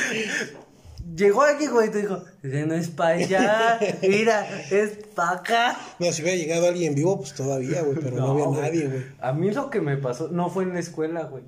[1.17, 5.77] Llegó aquí, güey, y te dijo, "Ese no es para allá, mira, es para acá.
[5.99, 7.99] No, si hubiera llegado alguien vivo, pues todavía, güey.
[8.01, 8.61] Pero no, había güey.
[8.61, 9.03] nadie, güey.
[9.21, 11.43] A mí lo que me pasó, no fue en la escuela, güey.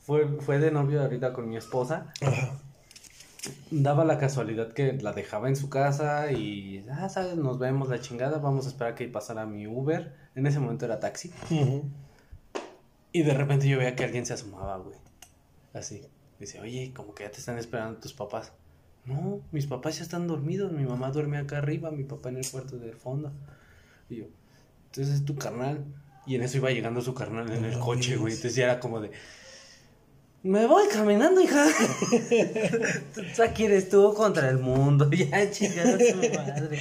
[0.00, 2.12] Fue, fue de novio ahorita con mi esposa.
[2.22, 2.58] Ajá.
[3.70, 8.00] Daba la casualidad que la dejaba en su casa y, ah, sabes, nos vemos la
[8.00, 10.14] chingada, vamos a esperar que pasara mi Uber.
[10.34, 11.32] En ese momento era taxi.
[11.50, 11.84] Ujú.
[13.12, 14.96] Y de repente yo veía que alguien se asomaba, güey.
[15.72, 16.02] Así.
[16.38, 18.52] Dice, oye, como que ya te están esperando tus papás.
[19.04, 20.72] No, mis papás ya están dormidos.
[20.72, 23.32] Mi mamá duerme acá arriba, mi papá en el cuarto del fondo.
[24.08, 24.24] Y yo,
[24.86, 25.84] entonces es tu carnal.
[26.26, 28.32] Y en eso iba llegando su carnal en el coche, güey.
[28.32, 29.10] Entonces ya era como de,
[30.44, 31.64] me voy caminando, hija.
[33.36, 35.08] Tú aquí eres tú contra el mundo.
[35.16, 36.80] Ya, chingada su madre.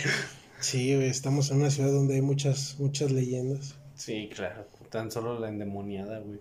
[0.60, 1.08] Sí, güey.
[1.08, 3.76] Estamos en una ciudad donde hay muchas, muchas leyendas.
[3.96, 4.66] Sí, claro.
[4.92, 6.40] Tan solo la endemoniada, güey.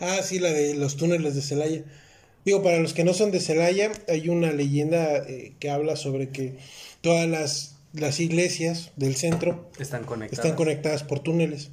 [0.00, 1.84] Ah, sí, la de los túneles de Celaya.
[2.44, 6.28] Digo, para los que no son de Celaya, hay una leyenda eh, que habla sobre
[6.28, 6.58] que
[7.00, 10.44] todas las, las iglesias del centro Están conectadas.
[10.44, 11.70] están conectadas por túneles.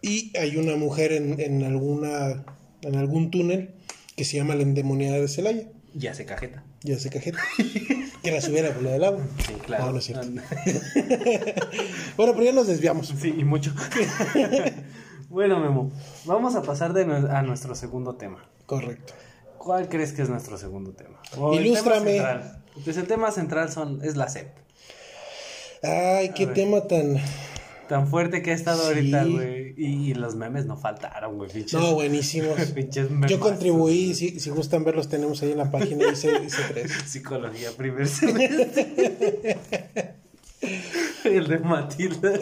[0.00, 2.44] Y hay una mujer en, en alguna
[2.82, 3.70] en algún túnel
[4.16, 5.68] que se llama la endemoniada de Celaya.
[5.94, 6.64] Ya se cajeta.
[6.82, 7.38] Ya se cajeta.
[8.24, 9.24] que la subiera por la del agua.
[9.46, 9.86] Sí, claro.
[9.86, 10.26] No, no es cierto.
[12.16, 13.14] Bueno, pero ya nos desviamos.
[13.20, 13.72] Sí, y mucho.
[15.32, 15.90] bueno, Memo,
[16.26, 18.44] vamos a pasar de a nuestro segundo tema.
[18.66, 19.14] Correcto.
[19.58, 21.20] ¿Cuál crees que es nuestro segundo tema?
[21.38, 22.12] O el Ilústrame.
[22.14, 22.62] tema central.
[22.84, 24.48] Pues el tema central son, es la SEP.
[25.82, 26.54] Ay, qué ver.
[26.54, 27.16] tema tan.
[27.88, 28.88] Tan fuerte que ha estado Sí.
[28.88, 29.74] ahorita, güey.
[29.76, 31.50] Y, y los memes no faltaron, güey.
[31.72, 32.56] No, buenísimos.
[33.28, 36.30] Yo contribuí, si, si gustan verlos, tenemos ahí en la página, hice
[36.72, 36.92] tres.
[37.06, 39.58] Psicología, primer semestre.
[41.24, 42.32] el de Matilda.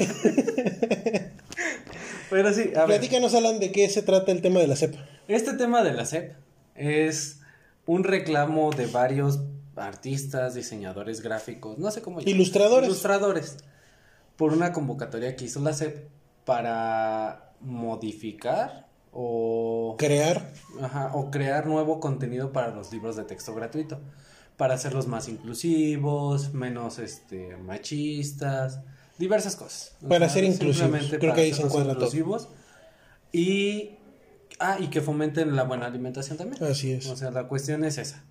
[2.30, 2.98] Pero sí, a ver.
[2.98, 5.04] Platícanos, Alan, de qué se trata el tema de la cepa.
[5.28, 6.34] Este tema de la SEP
[6.74, 7.40] es
[7.86, 9.40] un reclamo de varios
[9.76, 12.20] artistas, diseñadores gráficos, no sé cómo.
[12.20, 12.88] Ilustradores.
[12.88, 13.56] Ilustradores.
[14.36, 16.08] Por una convocatoria que hizo la SEP
[16.44, 20.50] para modificar o, Crear.
[20.80, 24.00] ajá, o crear nuevo contenido para los libros de texto gratuito.
[24.56, 28.80] Para hacerlos más inclusivos, menos este, machistas,
[29.20, 29.92] diversas cosas.
[30.02, 31.06] O Para ser inclusivos.
[31.20, 31.88] Creo que ahí se todo.
[31.88, 32.48] inclusivos.
[33.32, 33.90] Y,
[34.58, 36.64] ah, y que fomenten la buena alimentación también.
[36.64, 37.06] Así es.
[37.06, 38.24] O sea, la cuestión es esa.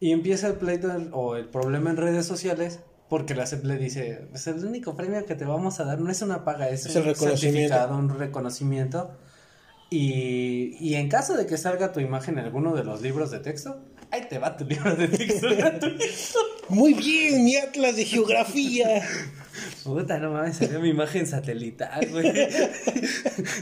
[0.00, 4.26] Y empieza el pleito o el problema en redes sociales porque la CEP le dice,
[4.30, 6.96] pues el único premio que te vamos a dar no es una paga, es, Es
[6.96, 7.38] un reconocimiento.
[7.38, 9.16] certificado, un reconocimiento.
[9.90, 13.38] Y, y en caso de que salga tu imagen en alguno de los libros de
[13.38, 13.80] texto,
[14.10, 15.46] ahí te va tu libro de texto.
[16.68, 19.02] Muy bien, mi atlas de geografía.
[19.84, 22.32] Puta, no mames, salió mi imagen satelital, güey.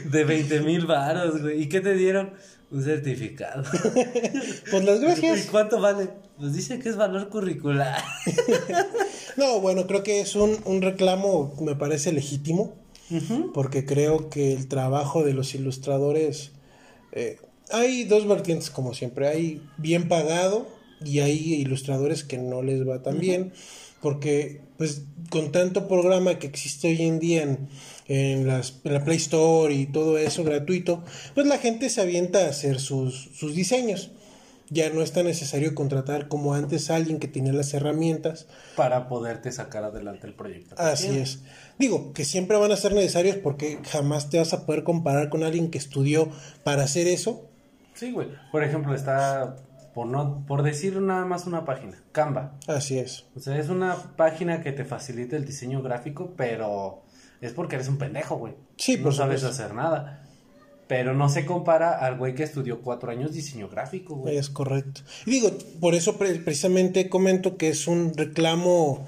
[0.05, 1.61] De 20 mil varos, güey.
[1.63, 2.31] ¿Y qué te dieron?
[2.71, 3.63] Un certificado.
[4.71, 5.47] Pues las ¿Y gracias.
[5.51, 6.09] cuánto vale?
[6.39, 8.01] Pues dice que es valor curricular.
[9.37, 12.75] No, bueno, creo que es un, un reclamo, me parece legítimo.
[13.53, 16.51] porque creo que el trabajo de los ilustradores,
[17.11, 17.37] eh,
[17.71, 20.67] hay dos vertientes como siempre, hay bien pagado
[21.05, 23.53] y hay ilustradores que no les va tan bien,
[24.03, 27.69] porque pues con tanto programa que existe hoy en día en,
[28.07, 32.45] en, las, en la Play Store y todo eso gratuito, pues la gente se avienta
[32.45, 34.11] a hacer sus, sus diseños
[34.69, 39.07] ya no es tan necesario contratar como antes a alguien que tenía las herramientas para
[39.07, 40.75] poderte sacar adelante el proyecto.
[40.77, 41.39] Así es.
[41.77, 45.43] Digo, que siempre van a ser necesarios porque jamás te vas a poder comparar con
[45.43, 46.29] alguien que estudió
[46.63, 47.47] para hacer eso.
[47.93, 48.29] Sí, güey.
[48.51, 49.57] Por ejemplo, está
[49.93, 52.57] por no por decir nada más una página, Canva.
[52.67, 53.25] Así es.
[53.35, 57.03] O sea, es una página que te facilita el diseño gráfico, pero
[57.41, 58.53] es porque eres un pendejo, güey.
[58.77, 60.19] Sí, no sabes hacer nada.
[60.87, 64.37] Pero no se compara al güey que estudió cuatro años diseño gráfico, güey.
[64.37, 65.01] Es correcto.
[65.25, 69.07] Y digo, por eso precisamente comento que es un reclamo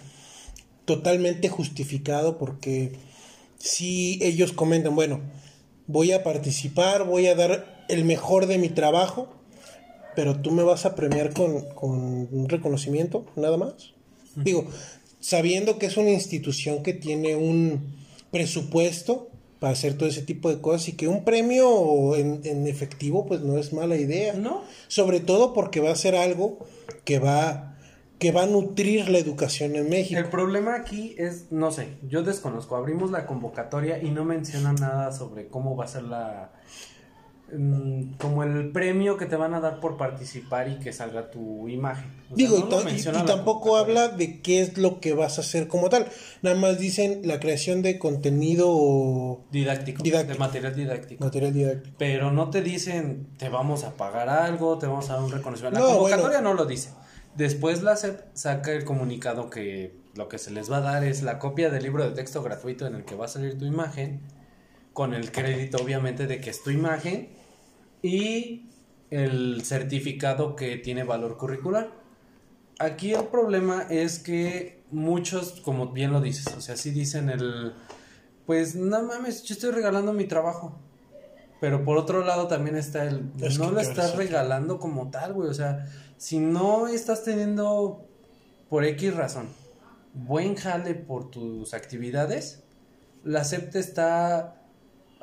[0.86, 2.93] totalmente justificado porque
[3.58, 5.21] si ellos comentan, bueno,
[5.88, 9.34] voy a participar, voy a dar el mejor de mi trabajo,
[10.15, 13.93] pero tú me vas a premiar con, con un reconocimiento, nada más.
[14.36, 14.65] Digo,
[15.19, 17.95] sabiendo que es una institución que tiene un
[18.32, 23.25] presupuesto para hacer todo ese tipo de cosas y que un premio en, en, efectivo
[23.25, 24.34] pues no es mala idea.
[24.34, 24.63] No.
[24.88, 26.60] Sobre todo porque va a ser algo
[27.04, 27.71] que va
[28.19, 30.19] que va a nutrir la educación en México.
[30.19, 35.12] El problema aquí es, no sé, yo desconozco, abrimos la convocatoria y no menciona nada
[35.12, 36.54] sobre cómo va a ser la,
[38.17, 42.12] como el premio que te van a dar por participar y que salga tu imagen.
[42.31, 46.08] Digo, y, tampoco habla de qué es lo que vas a hacer como tal.
[46.41, 51.23] Nada más dicen la creación de contenido didáctico, de material didáctico.
[51.23, 51.95] Material didáctico.
[51.99, 55.79] Pero no te dicen, te vamos a pagar algo, te vamos a dar un reconocimiento.
[55.79, 56.89] La convocatoria no lo dice.
[57.36, 61.21] Después la SEP saca el comunicado que lo que se les va a dar es
[61.21, 64.21] la copia del libro de texto gratuito en el que va a salir tu imagen
[64.95, 67.27] con el crédito obviamente de que es tu imagen
[68.01, 68.69] y
[69.12, 71.91] el certificado que tiene valor curricular.
[72.79, 77.73] Aquí el problema es que muchos, como bien lo dices, o sea, sí dicen el,
[78.45, 80.79] pues no mames, yo estoy regalando mi trabajo.
[81.60, 85.53] Pero por otro lado también está el, no lo estás regalando como tal, güey, o
[85.53, 88.08] sea, si no estás teniendo
[88.69, 89.49] por X razón
[90.13, 92.63] buen jale por tus actividades,
[93.25, 94.62] la SEP está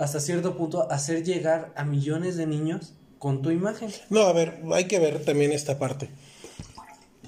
[0.02, 3.88] hasta cierto punto hacer llegar a millones de niños con tu imagen.
[4.10, 6.10] No, a ver, hay que ver también esta parte.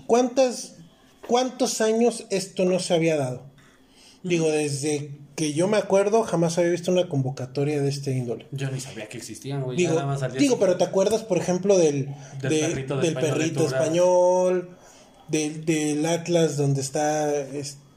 [0.09, 0.75] ¿Cuántas,
[1.29, 3.47] ¿Cuántos años esto no se había dado?
[4.25, 8.49] Digo, desde que yo me acuerdo, jamás había visto una convocatoria de este índole.
[8.51, 9.77] Yo ni sabía que existían, güey.
[9.77, 10.01] Digo,
[10.37, 12.09] digo pero ¿te acuerdas, por ejemplo, del,
[12.41, 14.77] del perrito, español,
[15.29, 17.31] del, del, Atlas donde está...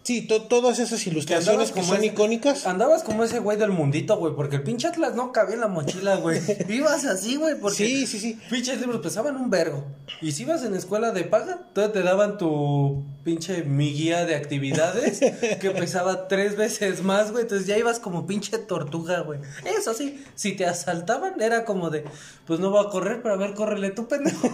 [0.08, 2.66] Sí, todas esas ilustraciones que, son icónicas.
[2.66, 5.68] Andabas como ese güey del mundito, güey, porque el pinche Atlas no cabía en la
[5.68, 6.40] mochila, güey.
[6.70, 7.86] Ibas así, güey, porque.
[7.86, 8.40] Sí, sí, sí.
[8.50, 9.84] Pinches libros pesaban un vergo.
[10.22, 14.36] Y si ibas en escuela de paga, todavía te daban tu pinche mi guía de
[14.36, 15.20] actividades,
[15.60, 17.42] que pesaba tres veces más, güey.
[17.42, 19.42] Entonces ya ibas como pinche tortuga, güey.
[19.66, 22.06] Eso sí, si te asaltaban, era como de,
[22.46, 24.50] pues no voy a correr, pero a ver, córrele tú, pendejo.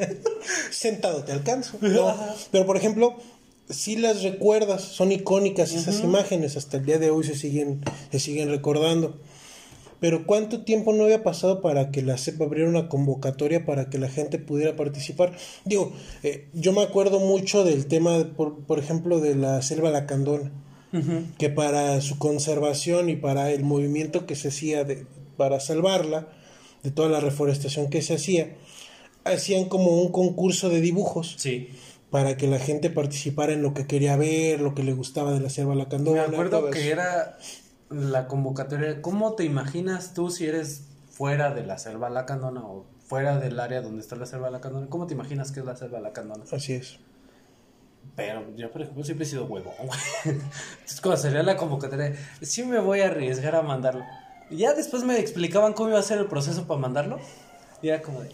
[0.70, 1.78] Sentado te alcanzo.
[1.80, 3.16] Pero por ejemplo
[3.68, 8.18] si las recuerdas, son icónicas esas imágenes, hasta el día de hoy se siguen, se
[8.18, 9.18] siguen recordando.
[10.00, 13.98] Pero ¿cuánto tiempo no había pasado para que la CEP abriera una convocatoria para que
[13.98, 15.36] la gente pudiera participar?
[15.64, 15.92] Digo,
[16.24, 20.50] eh, yo me acuerdo mucho del tema, por, ejemplo, de la selva lacandona,
[21.38, 26.28] que para su conservación y para el movimiento que se hacía de, para salvarla,
[26.82, 28.56] de toda la reforestación que se hacía,
[29.22, 31.36] hacían como un concurso de dibujos.
[31.38, 31.68] Sí
[32.12, 35.40] para que la gente participara en lo que quería ver, lo que le gustaba de
[35.40, 36.28] la selva lacandona.
[36.28, 37.38] Me acuerdo que era
[37.88, 39.00] la convocatoria.
[39.00, 43.80] ¿Cómo te imaginas tú si eres fuera de la selva lacandona o fuera del área
[43.80, 44.88] donde está la selva lacandona?
[44.90, 46.44] ¿Cómo te imaginas que es la selva lacandona?
[46.52, 46.98] Así es.
[48.14, 49.72] Pero yo, por ejemplo, siempre he sido huevón,
[50.26, 54.04] Entonces, cuando sería la convocatoria, sí me voy a arriesgar a mandarlo.
[54.50, 57.20] Y ya después me explicaban cómo iba a ser el proceso para mandarlo.
[57.80, 58.28] Y era como de,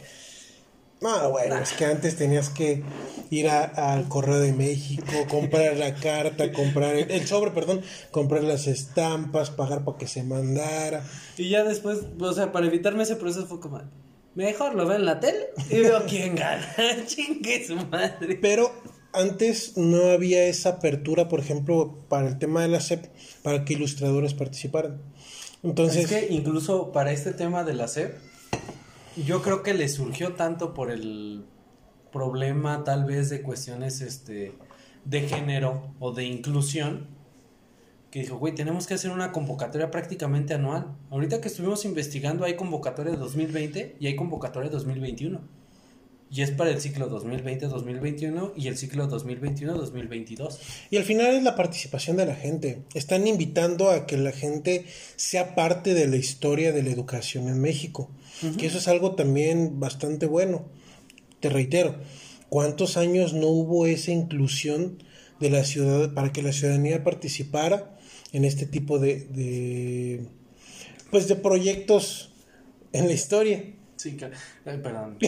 [1.00, 2.82] no, bueno, es que antes tenías que
[3.30, 9.50] ir al correo de México, comprar la carta, comprar el, sobre, perdón, comprar las estampas,
[9.50, 11.04] pagar para que se mandara.
[11.36, 13.80] Y ya después, o sea, para evitarme ese proceso fue como,
[14.34, 16.66] mejor lo veo en la tele y veo quién gana.
[17.06, 18.36] Chingue su madre.
[18.40, 18.72] Pero
[19.12, 23.06] antes no había esa apertura, por ejemplo, para el tema de la SEP,
[23.42, 25.00] para que ilustradores participaran.
[25.62, 28.27] Entonces, es que incluso para este tema de la SEP
[29.24, 31.44] yo creo que le surgió tanto por el
[32.12, 34.54] problema tal vez de cuestiones este
[35.04, 37.06] de género o de inclusión
[38.10, 40.96] que dijo, güey, tenemos que hacer una convocatoria prácticamente anual.
[41.10, 45.40] Ahorita que estuvimos investigando hay convocatoria de 2020 y hay convocatoria de 2021.
[46.30, 50.58] Y es para el ciclo 2020-2021 y el ciclo 2021-2022.
[50.90, 52.82] Y al final es la participación de la gente.
[52.94, 54.84] Están invitando a que la gente
[55.16, 58.10] sea parte de la historia de la educación en México.
[58.58, 60.66] Que eso es algo también bastante bueno.
[61.40, 61.96] Te reitero,
[62.48, 65.02] ¿cuántos años no hubo esa inclusión
[65.40, 67.96] de la ciudad para que la ciudadanía participara
[68.32, 70.26] en este tipo de, de
[71.10, 72.30] pues de proyectos
[72.92, 73.64] en la historia?
[73.98, 74.30] Sí, que...
[74.64, 75.18] Ay, perdón.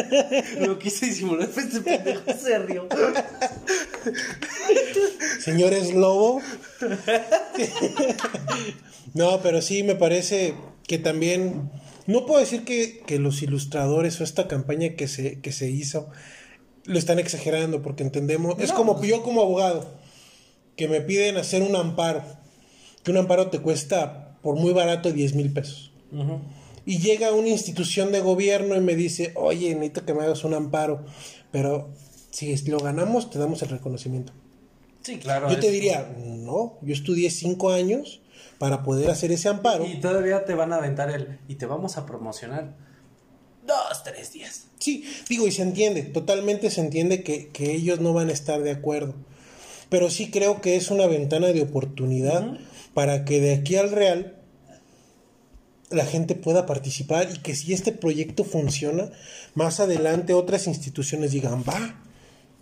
[0.60, 2.88] Lo quise disimular, pues este pendejo se rió.
[5.40, 6.40] Señores Lobo.
[9.14, 10.54] no, pero sí me parece
[10.86, 11.70] que también.
[12.06, 16.10] No puedo decir que, que, los ilustradores o esta campaña que se, que se hizo
[16.84, 18.56] lo están exagerando, porque entendemos.
[18.58, 19.86] es como yo como abogado,
[20.76, 22.22] que me piden hacer un amparo.
[23.02, 25.92] Que un amparo te cuesta por muy barato 10 mil pesos.
[26.86, 30.54] Y llega una institución de gobierno y me dice, oye, necesito que me hagas un
[30.54, 31.04] amparo.
[31.50, 31.90] Pero
[32.30, 34.32] si lo ganamos, te damos el reconocimiento.
[35.02, 35.50] Sí, claro.
[35.50, 38.20] Yo te diría, no, yo estudié cinco años
[38.58, 39.84] para poder hacer ese amparo.
[39.86, 42.74] Y todavía te van a aventar el, y te vamos a promocionar
[43.66, 44.66] dos, tres días.
[44.78, 48.62] Sí, digo, y se entiende, totalmente se entiende que, que ellos no van a estar
[48.62, 49.14] de acuerdo.
[49.88, 52.58] Pero sí creo que es una ventana de oportunidad
[52.94, 54.36] para que de aquí al Real
[55.90, 59.10] la gente pueda participar y que si este proyecto funciona,
[59.54, 62.02] más adelante otras instituciones digan, va,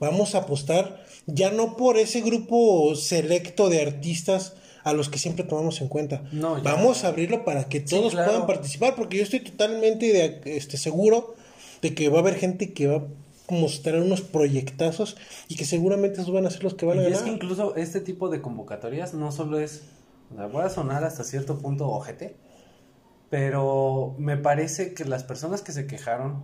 [0.01, 4.55] vamos a apostar ya no por ese grupo selecto de artistas
[4.85, 6.23] a los que siempre tomamos en cuenta.
[6.33, 6.61] No.
[6.63, 8.31] Vamos a abrirlo para que todos Sí, claro.
[8.33, 11.35] puedan participar, porque yo estoy totalmente de- este, seguro
[11.83, 15.17] de que va a haber gente que va a mostrar unos proyectazos
[15.49, 17.25] y que seguramente esos van a ser los que van a Y es ganar.
[17.27, 19.83] que incluso este tipo de convocatorias no solo es,
[20.33, 22.37] o sea, voy a sonar hasta cierto punto ojete,
[23.31, 26.43] pero me parece que las personas que se quejaron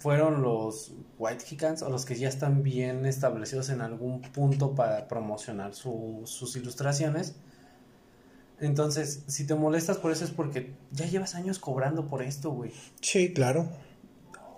[0.00, 5.08] fueron los White Hicans o los que ya están bien establecidos en algún punto para
[5.08, 7.34] promocionar su- sus ilustraciones.
[8.60, 12.72] Entonces, si te molestas por eso es porque ya llevas años cobrando por esto, güey.
[13.00, 13.68] Sí, claro.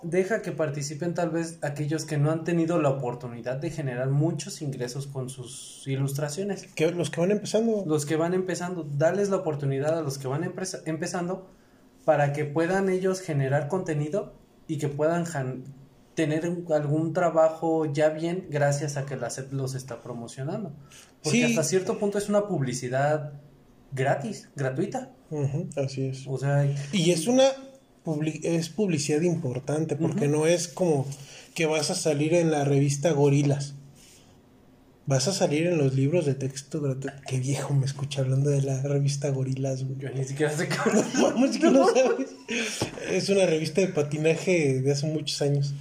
[0.01, 4.61] Deja que participen tal vez aquellos que no han tenido la oportunidad de generar muchos
[4.61, 6.67] ingresos con sus ilustraciones.
[6.75, 7.83] Que los que van empezando.
[7.85, 10.43] Los que van empezando, darles la oportunidad a los que van
[10.85, 11.47] empezando
[12.03, 14.33] para que puedan ellos generar contenido
[14.67, 15.25] y que puedan
[16.15, 20.73] tener algún trabajo ya bien gracias a que la SEP los está promocionando.
[21.23, 21.43] Porque Sí.
[21.45, 23.33] hasta cierto punto es una publicidad
[23.95, 25.11] gratis, gratuita.
[25.75, 26.23] Así es.
[26.27, 27.45] O sea, Y es una
[28.05, 31.07] publi- es publicidad importante porque no es como
[31.55, 33.73] que vas a salir en la revista Gorilas.
[35.05, 37.17] Vas a salir en los libros de texto gratuito.
[37.27, 39.97] Qué viejo me escucha hablando de la revista Gorilas, güey.
[39.99, 40.69] yo ni siquiera sé.
[41.21, 42.29] Vamos, que no sabes.
[43.11, 45.73] Es una revista de patinaje de hace muchos años.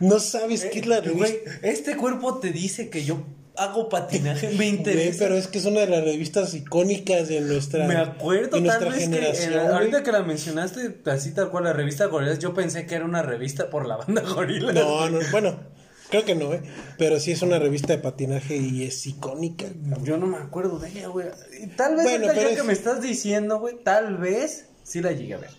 [0.00, 1.26] No sabes qué es la Eh, revista.
[1.26, 3.22] güey, este cuerpo te dice que yo
[3.58, 5.18] hago patinaje, me interesa.
[5.18, 8.86] pero es que es una de las revistas icónicas de nuestra, Me acuerdo de nuestra
[8.88, 9.52] tal vez que generación.
[9.52, 12.94] en la- ahorita que la mencionaste así tal cual la revista Gorilas, yo pensé que
[12.94, 14.74] era una revista por la banda Gorilas.
[14.74, 15.58] No, no, bueno,
[16.10, 16.62] creo que no, ¿eh?
[16.98, 19.66] Pero sí es una revista de patinaje y es icónica.
[20.02, 21.26] Yo no me acuerdo de ella, güey.
[21.76, 25.34] Tal vez Bueno, pero es- que me estás diciendo, güey, tal vez sí la llegué
[25.34, 25.50] a ver.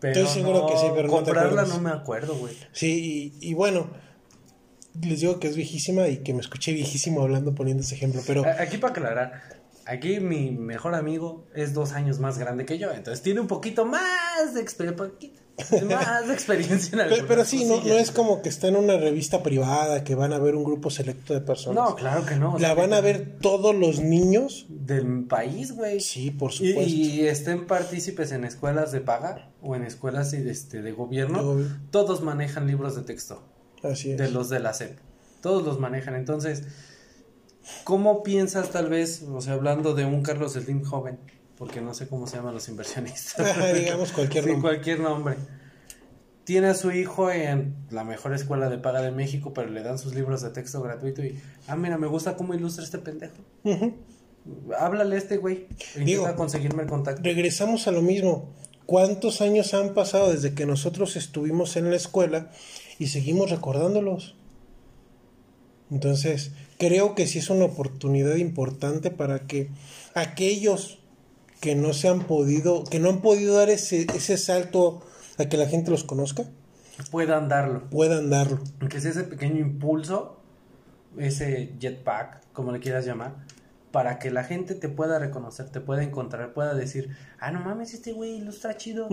[0.00, 2.56] Pero Estoy seguro no, que sí, pero no te comprarla no me acuerdo, güey.
[2.72, 3.88] Sí, y, y bueno,
[5.00, 8.44] les digo que es viejísima y que me escuché viejísimo hablando poniendo ese ejemplo, pero
[8.58, 9.42] Aquí para aclarar,
[9.86, 13.86] aquí mi mejor amigo es dos años más grande que yo, entonces tiene un poquito
[13.86, 15.08] más de experiencia,
[15.86, 20.02] más de experiencia en pero, sí, no, es como que está en una revista privada
[20.04, 21.90] que van a ver un grupo selecto de personas.
[21.90, 22.54] No, claro que no.
[22.54, 24.66] o La sea, van a ver todos los niños.
[24.68, 26.00] del país, güey.
[26.00, 26.82] Sí, por supuesto.
[26.82, 31.80] y estén partícipes en escuelas de paga o en escuelas este, de gobierno, De gobierno.
[31.90, 33.42] todos manejan libros de texto,
[33.82, 34.18] Así es.
[34.18, 34.98] de los de la SEP.
[35.40, 36.14] Todos los manejan.
[36.14, 36.62] Entonces,
[37.84, 41.18] ¿cómo piensas tal vez, o sea, hablando de un Carlos Slim joven,
[41.56, 43.40] porque no sé cómo se llaman los inversionistas.
[43.50, 44.70] Ajá, digamos cualquier Sí, nombre.
[44.70, 45.36] cualquier nombre.
[46.44, 49.96] Tiene a su hijo en la mejor escuela de paga de México, pero le dan
[49.98, 53.34] sus libros de texto gratuito y, ah, mira, me gusta cómo ilustra este pendejo.
[54.76, 55.68] Háblale a este güey.
[55.94, 57.22] e Digo, Intenta conseguirme el contacto.
[57.22, 58.52] Regresamos a lo mismo.
[58.86, 62.50] ¿Cuántos años han pasado desde que nosotros estuvimos en la escuela
[63.02, 64.36] y seguimos recordándolos?
[65.90, 69.70] Entonces, creo que sí es una oportunidad importante para que
[70.14, 71.00] aquellos
[71.60, 75.02] que no se han podido, que no han podido dar ese, ese salto
[75.36, 76.44] a que la gente los conozca,
[77.10, 77.90] Puedan darlo.
[77.90, 78.60] puedan darlo.
[78.88, 80.38] Sea ese pequeño impulso,
[81.18, 83.44] ese jetpack, como le quieras llamar,
[83.92, 87.92] para que la gente te pueda reconocer, te pueda encontrar, pueda decir, ah, no mames,
[87.92, 89.08] este güey ilustra chido.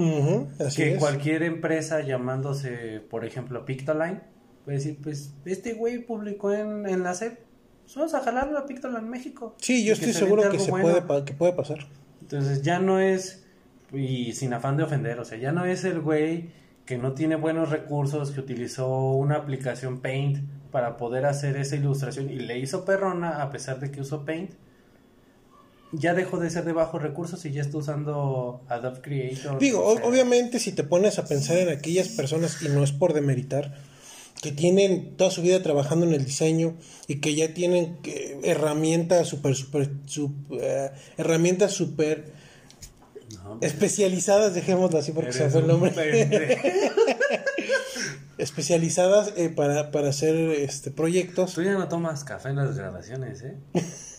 [0.60, 1.00] Así que es.
[1.00, 4.22] cualquier empresa llamándose, por ejemplo, Pictoline,
[4.64, 7.38] puede decir, pues este güey publicó en, en la SEP,
[7.84, 9.56] pues vamos a jalarlo a Pictoline México.
[9.58, 11.80] Sí, yo estoy se seguro que se puede, que puede pasar.
[12.22, 13.46] Entonces ya no es,
[13.92, 16.52] y sin afán de ofender, o sea, ya no es el güey
[16.86, 20.40] que no tiene buenos recursos, que utilizó una aplicación Paint
[20.72, 24.52] para poder hacer esa ilustración y le hizo perrona a pesar de que usó Paint.
[25.92, 29.58] Ya dejó de ser de bajos recursos y ya está usando Adobe Creator.
[29.60, 32.84] Digo, o o- sea, obviamente si te pones a pensar en aquellas personas, y no
[32.84, 33.74] es por demeritar,
[34.42, 36.78] que tienen toda su vida trabajando en el diseño
[37.08, 40.32] y que ya tienen eh, herramientas super, super, sup-
[40.62, 42.32] eh, herramientas super
[43.44, 45.92] no, especializadas, dejémoslo así porque se fue el nombre,
[48.38, 51.54] especializadas eh, para, para hacer este proyectos.
[51.54, 53.56] Tú ya no tomas café en las grabaciones, ¿eh?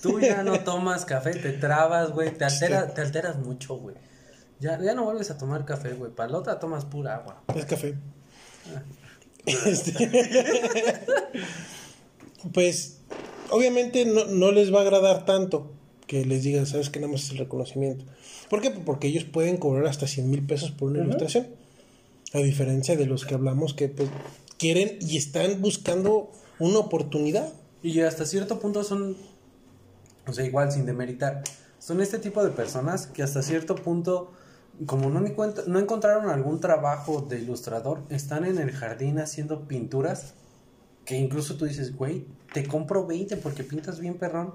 [0.02, 3.96] Tú ya no tomas café, te trabas, güey, te, altera, te alteras mucho, güey.
[4.58, 6.10] Ya, ya no vuelves a tomar café, güey.
[6.10, 7.42] Para la otra tomas pura agua.
[7.54, 7.94] Es café.
[9.46, 9.92] Este,
[12.52, 12.98] pues,
[13.50, 15.72] obviamente no, no les va a agradar tanto
[16.06, 18.04] que les digan, sabes que nada más es el reconocimiento.
[18.48, 18.70] ¿Por qué?
[18.70, 21.46] Porque ellos pueden cobrar hasta 100 mil pesos por una ilustración.
[22.32, 24.08] A diferencia de los que hablamos que pues,
[24.58, 27.52] quieren y están buscando una oportunidad.
[27.82, 29.16] Y hasta cierto punto son,
[30.30, 31.42] o sea, igual sin demeritar,
[31.78, 34.32] son este tipo de personas que hasta cierto punto,
[34.86, 40.34] como no, no encontraron algún trabajo de ilustrador, están en el jardín haciendo pinturas
[41.04, 44.54] que incluso tú dices, güey, te compro 20 porque pintas bien perrón.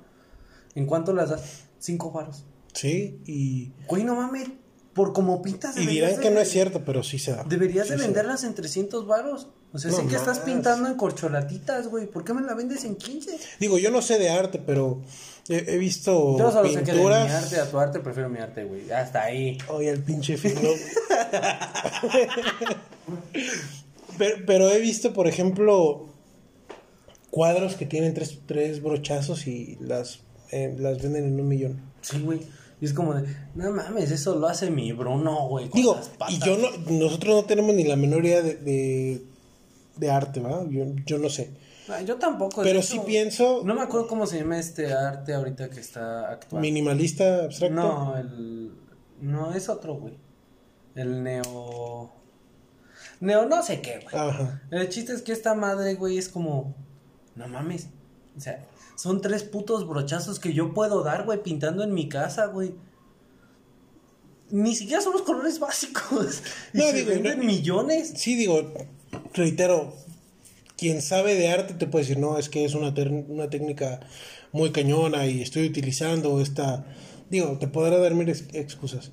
[0.76, 1.64] ¿En cuánto las das?
[1.80, 2.46] 5 varos.
[2.74, 4.50] Sí, y, Güey, no mames,
[4.94, 7.44] por como pintas y dirán de- que no es cierto, pero sí se da.
[7.44, 9.50] Deberías Sí de venderlas en 300 varos.
[9.76, 12.08] O sea, No sé que estás pintando en corcholatitas, güey.
[12.08, 13.38] ¿Por qué me la vendes en 15?
[13.60, 15.02] Digo, yo no sé de arte, pero
[15.50, 17.44] he, he visto Yo solo sé que de mi pinturas.
[17.44, 18.90] arte a tu arte prefiero mi arte, güey.
[18.90, 19.58] Hasta ahí.
[19.68, 20.62] Oye, el pinche fino.
[24.18, 26.06] pero, pero he visto, por ejemplo,
[27.30, 30.22] cuadros que tienen tres, tres brochazos y las,
[30.52, 31.82] eh, las venden en un millón.
[32.00, 32.40] Sí, güey.
[32.80, 35.70] Y es como de, no mames, eso lo hace mi Bruno, güey.
[35.74, 36.34] Digo, las patas".
[36.34, 39.22] y yo no, nosotros no tenemos ni la menor idea de, de,
[39.98, 40.64] de arte, ¿va?
[40.70, 41.54] Yo, yo no sé.
[41.88, 42.64] Ah, yo tampoco.
[42.64, 46.30] Pero hecho, sí pienso, No me acuerdo cómo se llama este arte ahorita que está
[46.32, 46.62] actual.
[46.62, 47.76] minimalista, abstracto.
[47.76, 48.72] No, el.
[49.22, 50.18] No, es otro, güey.
[50.96, 52.12] El neo.
[53.20, 54.16] Neo, no sé qué, güey.
[54.16, 54.62] Ajá.
[54.72, 56.76] El chiste es que esta madre, güey, es como.
[57.36, 57.88] No mames.
[58.36, 58.66] O sea,
[58.96, 62.76] son tres putos brochazos que yo puedo dar, güey, pintando en mi casa, güey.
[64.50, 66.42] Ni siquiera son los colores básicos.
[66.74, 68.14] Y No, se digo, venden no- millones.
[68.16, 68.62] Sí, digo,
[69.34, 69.94] reitero,
[70.78, 72.94] quien sabe de arte te puede decir, no, es que es una,
[73.28, 74.02] una técnica
[74.52, 76.86] muy cañona y estoy utilizando esta...
[77.30, 79.12] Digo, te podrá dar mil ex- excusas.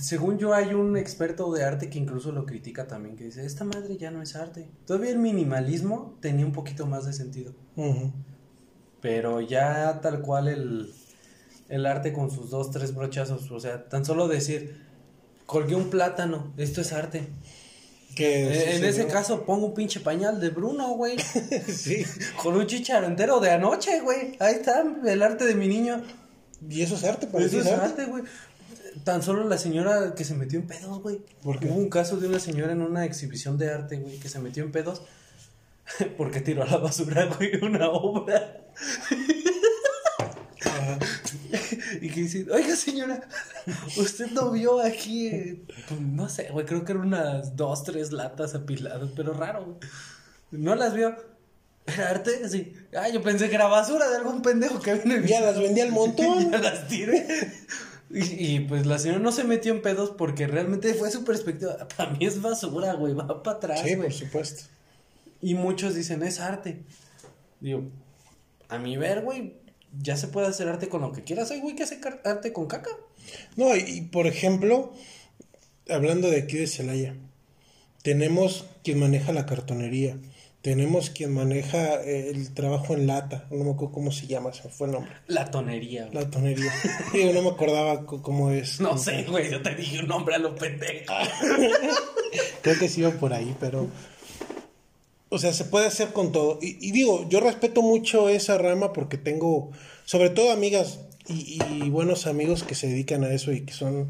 [0.00, 3.64] Según yo, hay un experto de arte que incluso lo critica también, que dice, esta
[3.64, 4.68] madre ya no es arte.
[4.86, 7.54] Todavía el minimalismo tenía un poquito más de sentido.
[9.00, 10.92] Pero ya tal cual el,
[11.68, 14.84] el arte con sus dos, tres brochazos, o sea, tan solo decir,
[15.46, 17.28] colgué un plátano, esto es arte.
[18.20, 21.16] Que, Eh, sí, en ese caso pongo un pinche pañal de Bruno, güey.
[21.68, 22.04] sí.
[22.42, 24.36] con un chicharo entero de anoche, güey.
[24.40, 26.02] Ahí está el arte de mi niño.
[26.68, 28.04] Y eso es arte, para Eso es arte.
[28.04, 28.24] güey.
[29.04, 31.22] Tan solo la señora que se metió en pedos, güey.
[31.42, 31.68] ¿Por qué?
[31.68, 34.62] Hubo un caso de una señora en una exhibición de arte, güey, que se metió
[34.64, 35.00] en pedos
[36.18, 38.58] porque tiró a la basura, güey, una obra.
[42.00, 43.20] Y que dice, oiga señora,
[43.96, 48.12] usted no vio aquí, eh, pues, no sé, güey, creo que eran unas dos, tres
[48.12, 49.76] latas apiladas, pero raro, güey.
[50.50, 51.14] No las vio.
[51.86, 52.48] ¿Era arte?
[52.48, 52.72] Sí.
[52.96, 55.92] Ah, yo pensé que era basura de algún pendejo que viene Ya las vendí al
[55.92, 56.50] montón.
[56.52, 57.26] ya las tiré.
[58.10, 61.86] Y, y, pues la señora no se metió en pedos porque realmente fue su perspectiva.
[61.96, 64.08] Para mí es basura, güey, va para atrás, Sí, güey.
[64.08, 64.64] por supuesto.
[65.40, 66.82] Y muchos dicen, es arte.
[67.60, 67.84] Digo,
[68.68, 69.54] a mi ver, güey,
[69.98, 71.50] ya se puede hacer arte con lo que quieras.
[71.50, 72.90] Hay güey que hace arte con caca.
[73.56, 74.92] No, y, y, por ejemplo,
[75.88, 77.14] hablando de aquí de Celaya,
[78.02, 80.16] tenemos quien maneja la cartonería,
[80.62, 84.68] tenemos quien maneja eh, el trabajo en lata, no me acuerdo cómo se llama, se
[84.68, 85.12] fue el nombre.
[85.26, 86.14] La tonería, güey.
[86.14, 86.72] La tonería.
[87.12, 88.80] Digo, no me acordaba co- cómo es.
[88.80, 91.12] No sé, güey, yo te dije un nombre a lo pendejo.
[92.62, 93.88] Creo que sí iba por ahí, pero.
[95.30, 96.58] O sea, se puede hacer con todo.
[96.60, 99.70] Y, y digo, yo respeto mucho esa rama porque tengo,
[100.04, 104.08] sobre todo amigas y, y buenos amigos que se dedican a eso y que son,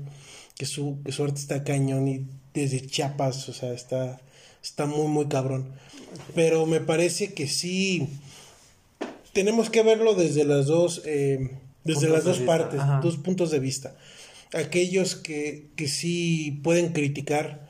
[0.56, 4.20] que su, que su arte está cañón y desde Chiapas, o sea, está,
[4.62, 5.72] está muy, muy cabrón.
[6.34, 8.08] Pero me parece que sí,
[9.32, 11.50] tenemos que verlo desde las dos, eh,
[11.84, 13.00] Desde puntos las dos partes, Ajá.
[13.02, 13.94] dos puntos de vista.
[14.52, 17.68] Aquellos que, que sí pueden criticar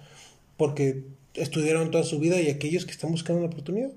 [0.57, 3.91] porque estudiaron toda su vida y aquellos que están buscando una oportunidad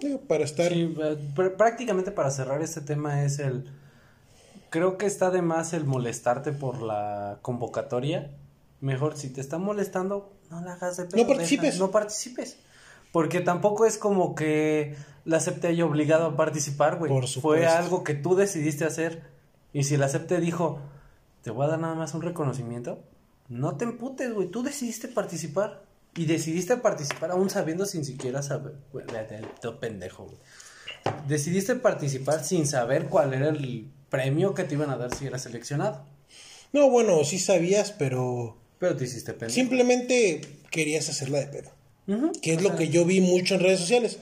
[0.00, 0.68] digo, para estar...
[0.72, 3.70] Sí, eh, pr- prácticamente para cerrar este tema es el...
[4.70, 8.32] Creo que está de más el molestarte por la convocatoria.
[8.80, 11.16] Mejor si te está molestando, no la hagas de pedo.
[11.22, 11.64] No participes.
[11.74, 12.56] deja- no participes.
[13.12, 17.08] Porque tampoco es como que la SEP haya obligado a participar, güey.
[17.40, 19.22] Fue algo que tú decidiste hacer.
[19.72, 20.80] Y si la SEP te dijo,
[21.42, 22.98] te voy a dar nada más un reconocimiento,
[23.48, 24.48] no te emputes, güey.
[24.48, 25.82] Tú decidiste participar.
[26.16, 28.74] Y decidiste participar aún sabiendo sin siquiera saber.
[28.92, 29.06] Güey,
[29.60, 30.38] todo pendejo, güey.
[31.28, 35.42] Decidiste participar sin saber cuál era el premio que te iban a dar si eras
[35.42, 36.04] seleccionado.
[36.72, 39.54] No, bueno, sí sabías, pero Pero te hiciste pendejo.
[39.54, 40.40] simplemente
[40.70, 41.70] querías hacerla de pedo.
[42.42, 44.18] Que es lo que yo vi mucho en redes sociales.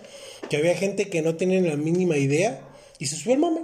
[0.49, 2.61] Que había gente que no tenía la mínima idea
[2.99, 3.61] y se subió el mame.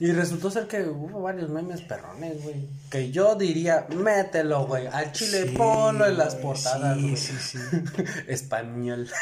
[0.00, 2.56] Y resultó ser que hubo varios memes perrones, güey.
[2.90, 4.88] Que yo diría, mételo, güey.
[4.88, 7.16] Al chile Sí, ponlo en las portadas, güey.
[7.16, 7.58] sí, sí.
[8.28, 9.08] Español.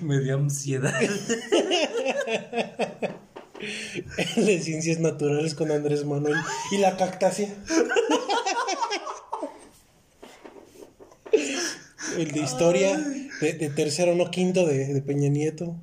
[0.00, 0.94] Me dio ansiedad.
[4.36, 6.36] El de ciencias naturales con Andrés Manuel
[6.72, 7.50] y la cactácea.
[12.16, 15.76] El de historia de, de tercero, no quinto de, de Peña Nieto.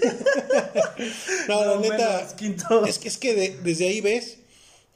[1.48, 2.28] No, la neta.
[2.40, 2.88] menos.
[2.88, 4.38] Es que, es que de- desde ahí ves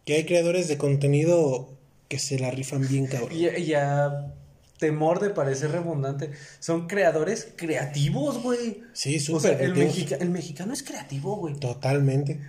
[0.05, 1.70] que hay creadores de contenido
[2.09, 3.32] que se la rifan bien, cabrón.
[3.32, 4.32] Y, y a
[4.78, 6.30] temor de parecer redundante,
[6.61, 8.82] son creadores creativos, güey.
[8.92, 11.55] Sí, O súper sea, el, mexica- el mexicano es creativo, güey.
[11.55, 12.40] Totalmente.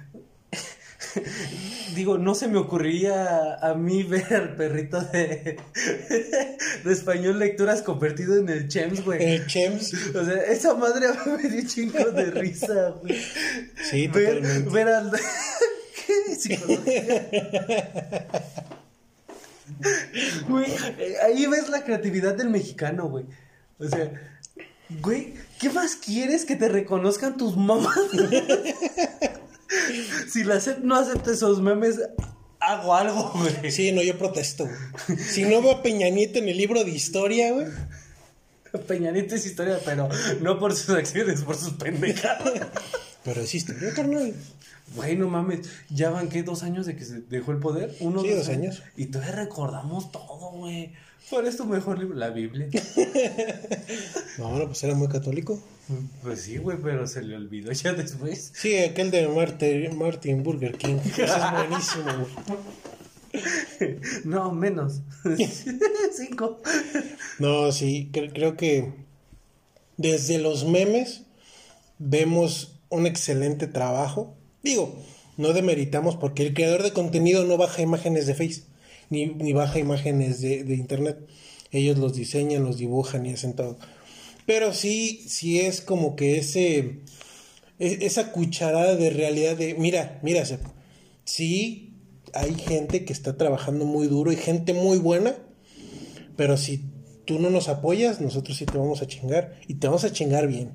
[1.96, 5.58] Digo, no se me ocurría a mí ver al perrito de,
[6.84, 9.24] de español lecturas convertido en el Chems, güey.
[9.24, 9.94] El Chems.
[10.16, 11.08] O sea, esa madre
[11.42, 13.20] me dio chingo de risa, güey.
[13.90, 14.70] Sí, ver, totalmente.
[14.72, 15.12] ver al...
[16.06, 17.28] ¿Qué psicología?
[20.48, 20.66] Güey,
[21.24, 23.26] ahí ves la creatividad del mexicano, güey.
[23.80, 24.12] O sea,
[25.02, 27.98] güey, ¿qué más quieres que te reconozcan tus mamás?
[30.30, 32.00] si la SEP no acepta esos memes,
[32.60, 33.72] hago algo, güey.
[33.72, 35.20] Sí, no, yo protesto, güey.
[35.20, 37.68] Si no veo a Peña Nieto en el libro de historia, güey.
[38.88, 40.10] Peña Nieto es historia, pero
[40.42, 42.68] no por sus acciones, por sus pendejadas.
[43.24, 44.36] Pero es historia, carnal.
[44.94, 48.22] Güey, no mames, ya van qué dos años de que se dejó el poder, uno
[48.22, 48.84] Sí, dos años.
[48.96, 50.94] Y todavía recordamos todo, güey.
[51.30, 52.16] ¿Cuál es tu mejor libro?
[52.18, 52.68] La Biblia.
[54.38, 55.58] No, no, pues era muy católico.
[56.22, 58.52] Pues sí, güey, pero se le olvidó ya después.
[58.54, 60.98] Sí, aquel de Martin, Martin Burger King.
[61.06, 62.28] Ese es buenísimo,
[63.78, 63.96] güey.
[64.26, 65.02] No, menos.
[66.16, 66.60] Cinco.
[67.40, 68.92] No, sí, cre- creo que
[69.98, 71.22] desde los memes
[71.98, 74.36] vemos un excelente trabajo.
[74.64, 75.02] Digo,
[75.38, 78.64] no demeritamos porque el creador de contenido no baja imágenes de Face,
[79.10, 81.18] ni, ni baja imágenes de, de Internet.
[81.72, 83.78] Ellos los diseñan, los dibujan y hacen todo.
[84.46, 87.02] Pero sí, sí es como que ese,
[87.80, 90.62] e- esa cucharada de realidad de, mira, mira, Sep,
[91.24, 91.94] sí
[92.34, 95.36] hay gente que está trabajando muy duro y gente muy buena,
[96.36, 96.84] pero si
[97.26, 100.48] tú no nos apoyas, nosotros sí te vamos a chingar y te vamos a chingar
[100.48, 100.72] bien.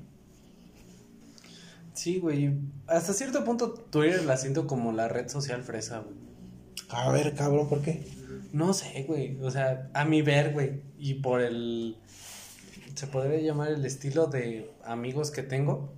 [1.93, 2.53] Sí, güey.
[2.87, 6.15] Hasta cierto punto Twitter la siento como la red social fresa, güey.
[6.89, 8.01] A ver, cabrón, ¿por qué?
[8.51, 9.37] No sé, güey.
[9.41, 10.81] O sea, a mi ver, güey.
[10.97, 11.97] Y por el.
[12.95, 15.93] Se podría llamar el estilo de amigos que tengo.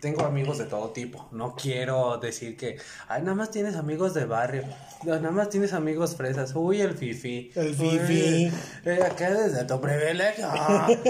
[0.00, 1.28] Tengo amigos de todo tipo.
[1.30, 2.78] No quiero decir que,
[3.08, 4.64] ay, nada más tienes amigos de barrio.
[5.04, 6.54] No, nada más tienes amigos fresas.
[6.54, 7.50] Uy, el fifi.
[7.54, 8.52] El Uy, fifí.
[8.84, 10.48] eh, acá desde tu privilegio.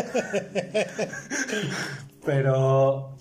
[2.24, 3.16] pero,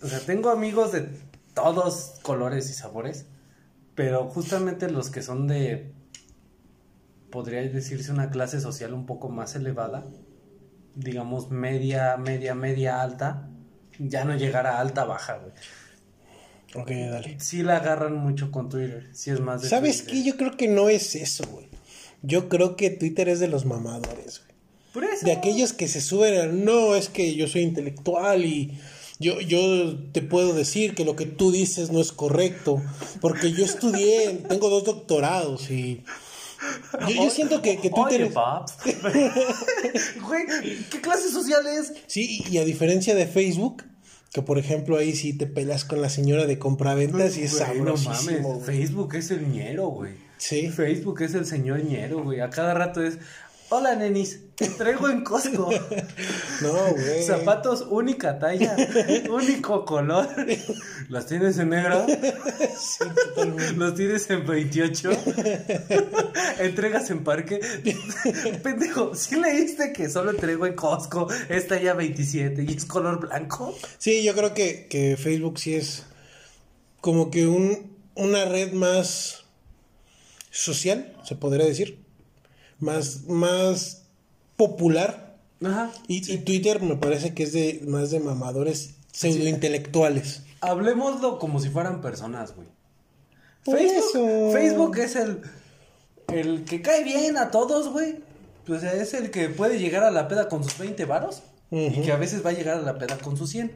[0.00, 1.08] o sea, tengo amigos de
[1.54, 3.26] todos colores y sabores.
[3.94, 5.92] Pero justamente los que son de,
[7.32, 10.06] podría decirse una clase social un poco más elevada.
[10.94, 13.48] Digamos media, media, media alta.
[13.98, 15.52] Ya no llegar a alta, baja, güey.
[16.74, 17.40] Ok, dale.
[17.40, 19.08] Sí la agarran mucho con Twitter.
[19.12, 20.22] Sí es más de ¿Sabes Twitter.
[20.22, 20.28] qué?
[20.28, 21.68] Yo creo que no es eso, güey.
[22.22, 24.52] Yo creo que Twitter es de los mamadores, güey.
[24.92, 25.24] Por eso.
[25.24, 28.78] De aquellos que se suben a, no, es que yo soy intelectual y
[29.18, 32.82] yo, yo te puedo decir que lo que tú dices no es correcto,
[33.20, 36.04] porque yo estudié, tengo dos doctorados y...
[37.08, 38.30] Yo, yo siento que, que Twitter...
[38.32, 38.32] Oye,
[39.26, 40.22] es-.
[40.22, 40.46] Güey,
[40.90, 41.92] ¿qué clase social es?
[42.06, 43.84] Sí, y a diferencia de Facebook,
[44.32, 47.80] que por ejemplo ahí sí te peleas con la señora de compraventas y es Güey,
[47.80, 48.66] no sabrosísimo, mames.
[48.66, 48.78] güey.
[48.78, 50.14] Facebook es el ñero, güey.
[50.38, 50.68] Sí.
[50.70, 52.40] Facebook es el señor ñero, güey.
[52.40, 53.18] A cada rato es.
[53.68, 54.40] Hola, nenis.
[54.62, 55.70] Te traigo en Costco.
[56.60, 57.24] No, güey.
[57.24, 58.76] Zapatos única talla,
[59.30, 60.28] único color.
[61.08, 62.06] ¿Los tienes en negro?
[62.06, 63.04] Sí,
[63.34, 63.72] totalmente.
[63.72, 65.10] ¿Los tienes en 28?
[66.60, 67.60] ¿Entregas en parque?
[68.62, 71.26] Pendejo, ¿sí leíste que solo entrego en Costco?
[71.48, 73.76] Es talla 27 y es color blanco.
[73.98, 76.04] Sí, yo creo que, que Facebook sí es
[77.00, 79.44] como que un, una red más
[80.50, 81.98] social, se podría decir.
[82.78, 84.01] Más, más
[84.62, 85.36] popular.
[85.64, 85.90] Ajá.
[86.08, 90.42] Y, y Twitter me parece que es de más de mamadores pseudointelectuales.
[90.60, 92.68] Hablemoslo como si fueran personas, güey.
[93.64, 94.52] Por Facebook, eso.
[94.52, 95.42] Facebook es el,
[96.32, 98.20] el que cae bien a todos, güey.
[98.66, 102.12] Pues es el que puede llegar a la peda con sus 20 varos y que
[102.12, 103.72] a veces va a llegar a la peda con sus 100.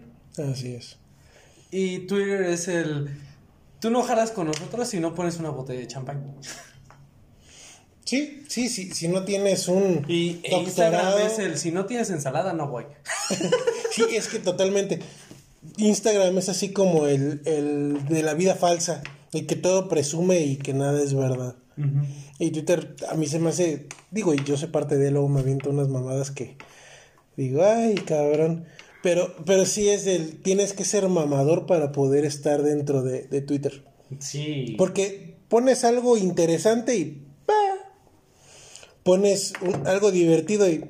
[0.51, 0.97] Así es.
[1.71, 3.11] Y Twitter es el...
[3.81, 6.37] Tú no jalas con nosotros si no pones una botella de champán.
[8.07, 11.59] Sí, sí, sí, si no tienes un Y Instagram es el...
[11.59, 12.85] Si no tienes ensalada, no voy.
[13.91, 15.01] Sí, es que totalmente.
[15.79, 19.03] Instagram es así como el, el de la vida falsa,
[19.33, 21.57] el que todo presume y que nada es verdad.
[22.39, 25.29] Y Twitter a mí se me hace, digo, y yo soy parte de él, luego
[25.29, 26.57] me aviento unas mamadas que
[27.37, 28.67] digo, ay, cabrón.
[29.03, 33.41] Pero, pero sí es el, tienes que ser mamador para poder estar dentro de, de
[33.41, 33.85] Twitter.
[34.19, 34.75] Sí.
[34.79, 37.26] Porque pones algo interesante y...
[39.07, 40.85] Pones un- algo divertido y...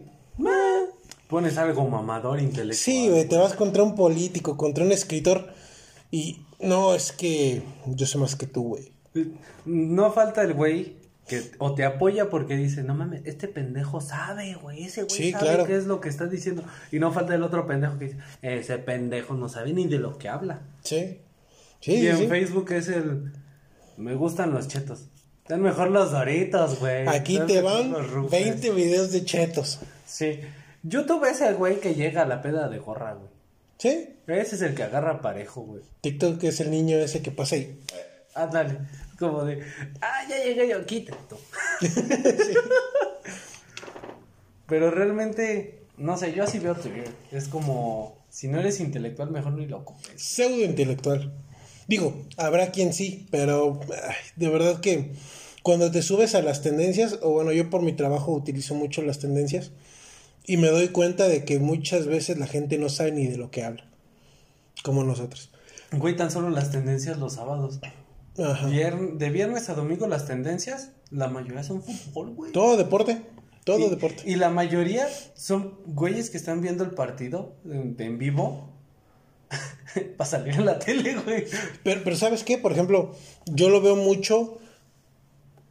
[1.28, 2.74] Pones algo mamador intelectual.
[2.74, 5.48] Sí, güey, te vas contra un político, contra un escritor
[6.10, 8.92] y no, es que yo sé más que tú, güey.
[9.64, 10.96] No falta el güey
[11.26, 15.32] que o te apoya porque dice, no mames, este pendejo sabe, güey, ese güey Sí,
[15.32, 15.66] sabe claro.
[15.66, 16.62] qué es lo que estás diciendo.
[16.92, 20.18] Y no falta el otro pendejo que dice, ese pendejo no sabe ni de lo
[20.18, 20.60] que habla.
[20.84, 21.18] Sí.
[21.80, 22.26] Sí, y en sí.
[22.28, 23.32] Facebook es el,
[23.96, 25.06] me gustan los chetos.
[25.46, 27.06] Están mejor los doritos, güey.
[27.06, 28.46] Aquí te van los Ruffles.
[28.46, 29.78] 20 videos de chetos.
[30.04, 30.40] Sí.
[30.82, 33.28] YouTube es el güey que llega a la peda de gorra, güey.
[33.78, 34.16] ¿Sí?
[34.26, 35.82] Ese es el que agarra parejo, güey.
[36.00, 37.78] TikTok es el niño ese que pasa y...
[38.34, 38.76] Ándale.
[39.20, 39.62] Como de,
[40.00, 41.38] ah, ya llegué yo, quítate tú.
[44.66, 47.08] Pero realmente, no sé, yo así veo Twitter.
[47.30, 50.10] Es como, si no eres intelectual, mejor ni lo ocupes.
[50.20, 51.32] Pseudo intelectual.
[51.88, 55.12] Digo, habrá quien sí, pero ay, de verdad que
[55.62, 59.18] cuando te subes a las tendencias, o bueno, yo por mi trabajo utilizo mucho las
[59.18, 59.70] tendencias
[60.46, 63.50] y me doy cuenta de que muchas veces la gente no sabe ni de lo
[63.50, 63.84] que habla,
[64.82, 65.50] como nosotros.
[65.92, 67.80] Güey, tan solo las tendencias los sábados.
[68.38, 68.68] Ajá.
[68.68, 72.52] Vier- de viernes a domingo las tendencias, la mayoría son fútbol, güey.
[72.52, 73.22] Todo deporte,
[73.64, 74.22] todo y, deporte.
[74.26, 78.72] Y la mayoría son güeyes que están viendo el partido en, en vivo
[80.16, 81.44] para salir en la tele, güey.
[81.82, 82.58] Pero, pero ¿sabes qué?
[82.58, 83.14] Por ejemplo,
[83.46, 84.58] yo lo veo mucho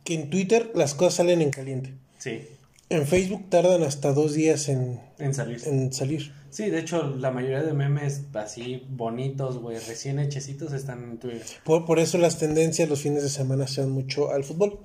[0.04, 1.94] que en Twitter las cosas salen en caliente.
[2.20, 2.42] Sí,
[2.90, 5.62] En Facebook tardan hasta dos días en, en salir.
[5.66, 6.32] en salir.
[6.52, 11.44] Sí, de hecho, la mayoría de memes así bonitos, güey, recién hechecitos están en Twitter.
[11.66, 14.80] Por, por eso las tendencias los fines de semana se dan mucho al fútbol.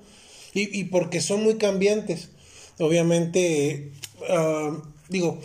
[0.53, 2.29] Y, y porque son muy cambiantes.
[2.79, 3.91] Obviamente,
[4.29, 5.39] ah, digo,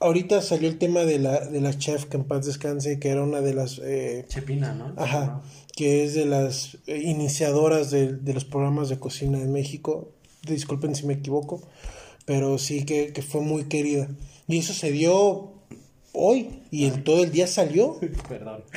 [0.00, 3.22] ahorita salió el tema de la, de la chef que en paz descanse, que era
[3.22, 3.78] una de las...
[3.82, 4.94] eh, Chepina, ¿no?
[4.96, 5.42] Ajá,
[5.74, 10.12] que es de las eh, iniciadoras de, de los programas de cocina en México.
[10.42, 11.62] Disculpen si me equivoco,
[12.24, 14.08] pero sí que, que fue muy querida.
[14.48, 15.52] Y eso se dio
[16.12, 17.98] hoy y todo el día salió.
[18.28, 18.64] Perdón.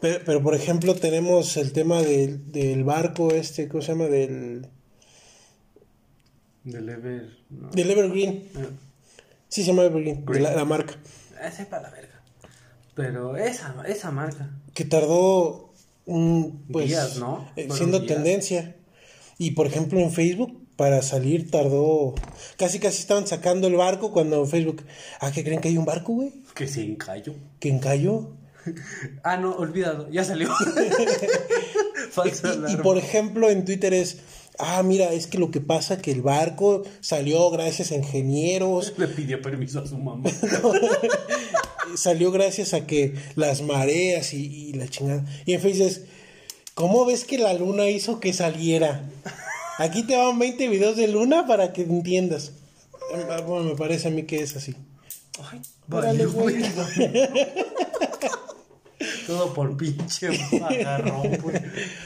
[0.00, 4.04] Pero, pero, por ejemplo tenemos el tema del, del barco este, ¿cómo se llama?
[4.04, 4.66] Del,
[6.62, 7.30] Del Ever.
[7.48, 7.70] No.
[7.70, 8.32] del Evergreen.
[8.34, 8.68] Eh,
[9.54, 10.42] Sí, se llama Evergreen, Green.
[10.42, 10.94] la, la marca.
[11.46, 12.20] Ese para la verga.
[12.96, 14.50] Pero esa, esa marca.
[14.74, 15.72] Que tardó
[16.06, 17.48] un, pues, Días, ¿no?
[17.54, 18.12] eh, Fueron siendo días.
[18.14, 18.74] tendencia.
[19.38, 22.14] Y por ejemplo en Facebook, para salir tardó,
[22.56, 24.82] casi casi estaban sacando el barco cuando en Facebook,
[25.20, 26.32] ah, ¿qué creen que hay un barco, güey?
[26.56, 27.34] Que se encalló.
[27.60, 28.32] Que encalló.
[29.22, 30.10] Ah, no, olvídalo.
[30.10, 30.48] Ya salió.
[32.10, 32.82] Falsa Y, y, alarma.
[32.82, 34.18] por ejemplo en Twitter es,
[34.58, 39.08] ah, mira, es que lo que pasa que el barco salió gracias a ingenieros, Le
[39.08, 40.30] pidió permiso a su mamá.
[41.96, 45.24] salió gracias a que las mareas y, y la chingada.
[45.46, 46.02] Y en Facebook es,
[46.74, 49.08] ¿cómo ves que la luna hizo que saliera?
[49.78, 52.52] Aquí te van 20 videos de luna para que entiendas.
[53.46, 54.74] Bueno, me parece a mí que es así.
[55.50, 56.62] Ay, Órale, vale, güey.
[59.26, 61.60] Todo por pinche agarrón, güey.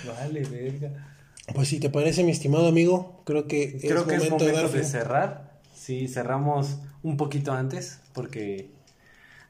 [0.07, 1.18] Vale, verga.
[1.55, 5.61] Pues si te parece, mi estimado amigo, creo que Creo que es momento de cerrar.
[5.75, 8.71] Sí, cerramos un poquito antes porque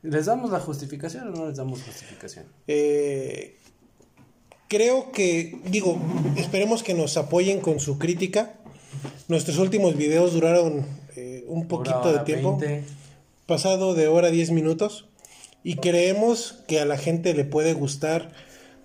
[0.03, 2.47] ¿les damos la justificación o no les damos justificación?
[2.67, 3.57] Eh,
[4.69, 5.99] creo que, digo,
[6.37, 8.55] esperemos que nos apoyen con su crítica.
[9.27, 10.87] Nuestros últimos videos duraron
[11.17, 12.85] eh, un poquito Hora de tiempo, 20.
[13.47, 15.07] pasado de hora 10 minutos,
[15.65, 18.33] y creemos que a la gente le puede gustar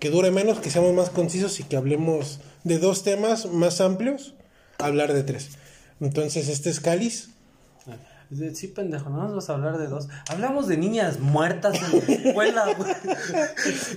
[0.00, 4.34] que dure menos, que seamos más concisos y que hablemos de dos temas más amplios,
[4.78, 5.50] hablar de tres.
[6.00, 7.30] Entonces, este es Cáliz.
[8.54, 10.08] Sí, pendejo, no nos vas a hablar de dos.
[10.28, 12.92] Hablamos de niñas muertas en la escuela, güey.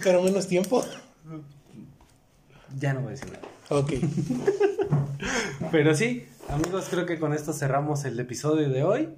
[0.03, 0.85] Pero menos tiempo.
[2.77, 3.47] Ya no voy a decir nada.
[3.69, 3.93] Ok.
[5.71, 9.09] Pero sí, amigos, creo que con esto cerramos el episodio de hoy.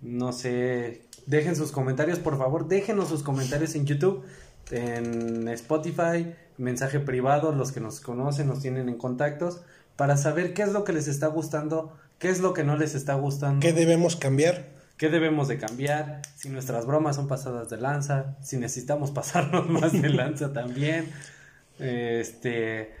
[0.00, 4.24] No sé, dejen sus comentarios, por favor, déjenos sus comentarios en YouTube,
[4.70, 9.62] en Spotify, mensaje privado, los que nos conocen, nos tienen en contactos,
[9.96, 12.94] para saber qué es lo que les está gustando, qué es lo que no les
[12.94, 13.60] está gustando.
[13.60, 14.70] ¿Qué debemos cambiar?
[14.96, 16.22] ¿Qué debemos de cambiar?
[16.36, 21.10] Si nuestras bromas son pasadas de lanza, si necesitamos pasarnos más de lanza también.
[21.78, 22.94] Este,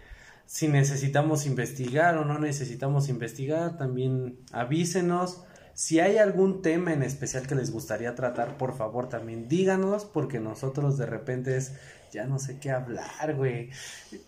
[0.46, 5.44] si necesitamos investigar o no necesitamos investigar, también avísenos.
[5.74, 10.40] Si hay algún tema en especial que les gustaría tratar, por favor también díganos, porque
[10.40, 11.72] nosotros de repente es,
[12.12, 13.70] ya no sé qué hablar, güey.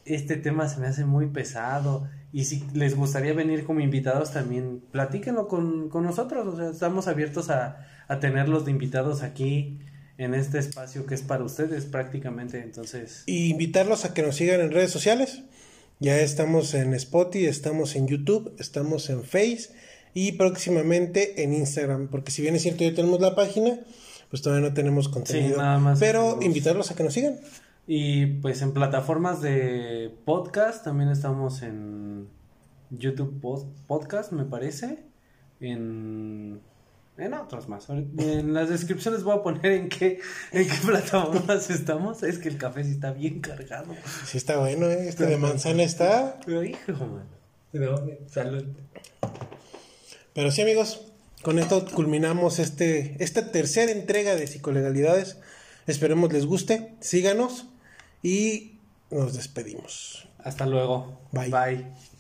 [0.05, 2.09] Este tema se me hace muy pesado.
[2.33, 6.47] Y si les gustaría venir como invitados, también platíquenlo con, con nosotros.
[6.47, 9.79] O sea, estamos abiertos a, a tenerlos de invitados aquí
[10.19, 12.61] en este espacio que es para ustedes prácticamente.
[12.63, 15.43] Entonces, Y invitarlos a que nos sigan en redes sociales.
[16.01, 19.71] Ya estamos en Spotify, estamos en YouTube, estamos en Face
[20.13, 22.09] y próximamente en Instagram.
[22.09, 23.79] Porque si bien es cierto, ya tenemos la página,
[24.31, 25.59] pues todavía no tenemos contenido.
[25.59, 27.37] nada más Pero tenemos- invitarlos a que nos sigan.
[27.87, 32.29] Y pues en plataformas de podcast también estamos en
[32.91, 35.01] YouTube Pod- Podcast, me parece.
[35.61, 36.61] En,
[37.19, 37.89] en otros más.
[37.91, 40.19] En las descripciones voy a poner en qué,
[40.53, 42.23] en qué plataformas estamos.
[42.23, 43.95] Es que el café sí está bien cargado.
[44.27, 45.07] Sí está bueno, ¿eh?
[45.09, 46.41] Este de manzana está.
[46.47, 47.25] Pero hijo, man.
[47.75, 47.97] No,
[48.29, 48.65] salud.
[50.33, 51.13] Pero sí, amigos,
[51.43, 55.39] con esto culminamos este, esta tercera entrega de psicolegalidades.
[55.87, 57.67] Esperemos les guste, síganos
[58.25, 58.79] y
[59.11, 60.27] nos despedimos.
[60.43, 61.21] Hasta luego.
[61.31, 61.51] Bye.
[61.51, 62.14] Bye.